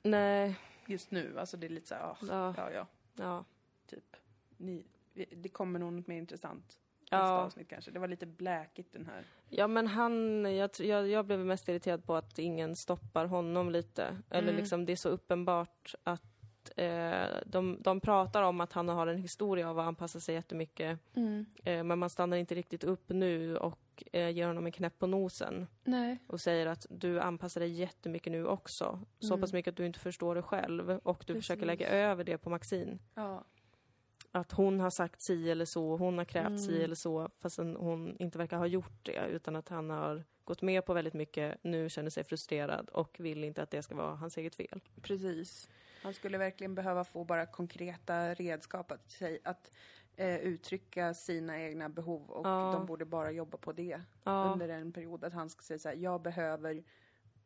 [0.03, 0.55] Nej,
[0.85, 1.39] just nu.
[1.39, 2.53] Alltså det är lite så här, ah, Ja.
[2.57, 3.45] ja, ja, ja.
[3.87, 4.15] typ.
[4.57, 6.79] Ni, det kommer nog något mer intressant.
[7.11, 7.91] Nästa avsnitt kanske.
[7.91, 9.23] Det var lite bläkigt den här.
[9.49, 14.17] Ja men han, jag, jag, jag blev mest irriterad på att ingen stoppar honom lite.
[14.29, 16.23] Eller liksom det är så uppenbart att
[16.75, 20.99] eh, de, de pratar om att han har en historia av att anpassa sig jättemycket.
[21.63, 25.07] Eh, men man stannar inte riktigt upp nu och eh, ger honom en knäpp på
[25.07, 25.67] nosen.
[25.83, 26.17] Nej.
[26.27, 28.99] Och säger att du anpassar dig jättemycket nu också.
[29.19, 30.89] Så pass mycket att du inte förstår det själv.
[30.89, 32.97] Och du försöker lägga över det på Maxine.
[33.15, 33.43] Ja.
[34.31, 37.29] Att hon har sagt si eller så, hon har krävt si eller så.
[37.39, 39.27] Fastän hon inte verkar ha gjort det.
[39.27, 43.43] Utan att han har gått med på väldigt mycket, nu känner sig frustrerad och vill
[43.43, 44.81] inte att det ska vara hans eget fel.
[45.01, 45.69] Precis.
[46.03, 49.71] Han skulle verkligen behöva få bara konkreta redskap att, säga, att
[50.15, 52.71] eh, uttrycka sina egna behov och Ja.
[52.73, 54.51] de borde bara jobba på det Ja.
[54.53, 55.23] under en period.
[55.23, 56.83] Att han ska säga så här, jag behöver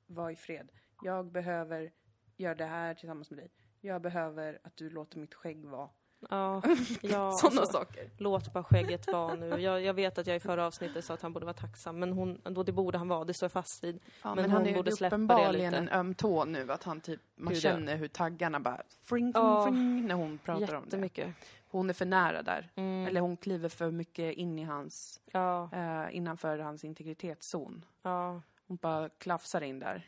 [0.08, 0.70] vara i fred.
[1.04, 1.92] Jag behöver
[2.38, 3.52] göra det här tillsammans med dig.
[3.82, 5.90] Jag behöver att du låter mitt skägg vara.
[6.30, 6.62] Ja,
[7.02, 8.10] ja Sådana alltså, saker.
[8.18, 9.48] Låt bara skägget vara nu.
[9.48, 12.12] Jag, jag vet att jag i förra avsnittet sa att han borde vara tacksam, men
[12.14, 14.00] hon, då det borde han vara, det står jag fast vid.
[14.24, 15.78] Ja, men han hon är borde släppa det uppenbarligen lite.
[15.84, 16.72] en öm tå nu.
[16.72, 17.62] Att han typ, man Gud, ja.
[17.62, 19.64] känner hur taggarna bara fring, fring, Ja.
[19.66, 21.34] fring när hon pratar om det.
[21.68, 22.70] Hon är för nära där.
[22.76, 23.08] Mm.
[23.08, 27.86] Eller hon kliver för mycket in i hans, Ja, eh, innanför hans integritetszon.
[28.02, 28.42] ja.
[28.68, 30.08] Hon bara klafsar in där.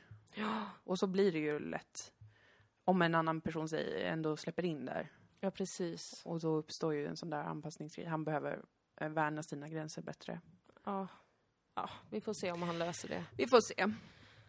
[0.84, 2.11] Och så blir det ju lätt.
[2.86, 5.11] Om en annan person säger, ändå släpper in där.
[5.45, 6.21] Ja, precis.
[6.25, 8.05] Och då uppstår ju en sån där anpassningsgrej.
[8.07, 8.61] Han behöver
[9.01, 10.41] eh, värna sina gränser bättre.
[10.85, 11.07] Ja.
[11.75, 13.23] ja, vi får se om han löser det.
[13.37, 13.85] Vi får se.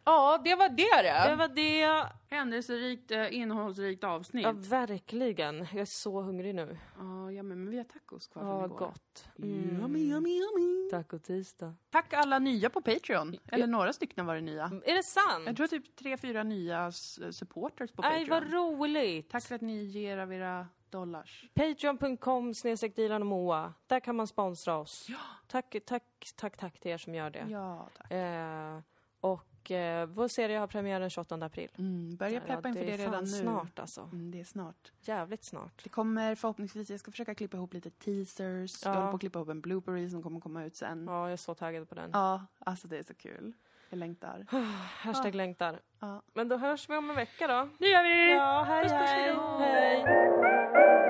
[0.04, 2.08] Ja, det var det Det var det.
[2.28, 4.44] Händelserikt, eh, innehållsrikt avsnitt.
[4.44, 5.56] Ja, verkligen.
[5.56, 6.78] Jag är så hungrig nu.
[6.98, 8.78] Ja, ja, men vi har tacos kvar Ja, från igår.
[8.78, 9.28] gott.
[9.38, 10.90] Yummy, yummy, yummy.
[10.90, 11.74] Taco tisdag.
[11.90, 13.36] Tack alla nya på Patreon.
[13.52, 14.64] Eller några stycken var det nya.
[14.84, 15.46] Är det sant?
[15.46, 18.50] Jag tror typ tre, fyra nya s- supporters på Nej, Patreon.
[18.52, 19.30] vad roligt!
[19.30, 21.44] Tack för att ni ger av era dollars.
[21.54, 23.74] Patreon.com snedstreck Dilan och Moa.
[23.86, 25.08] Där kan man sponsra oss.
[25.46, 26.02] Tack, tack,
[26.36, 27.46] tack, tack till er som gör det.
[27.48, 28.12] Ja, tack.
[28.12, 28.78] Eh,
[29.20, 31.68] och eh, vår serie har premiär den 28 april.
[31.78, 33.30] Mm, börja peppa Ja, inför det, är redan nu.
[33.30, 34.00] snart alltså.
[34.00, 34.92] Mm, det är snart.
[35.00, 35.80] Jävligt snart.
[35.84, 38.84] Det kommer förhoppningsvis, jag ska försöka klippa ihop lite teasers.
[38.84, 38.98] Jag Ja.
[38.98, 41.04] håller på att klippa ihop en reel som kommer komma ut sen.
[41.06, 42.10] Ja, Ja, jag är så taggad på den.
[42.58, 43.52] alltså det är så kul.
[43.90, 44.46] Jag längtar.
[45.02, 45.80] Hashtag längtar.
[46.00, 46.22] Ja.
[46.34, 47.68] Men då hörs vi om en vecka då.
[47.78, 48.32] Det gör vi!
[48.32, 50.65] Ja, hej Puss, puss, hej!
[50.76, 50.96] Hejdå.
[50.98, 51.05] hej.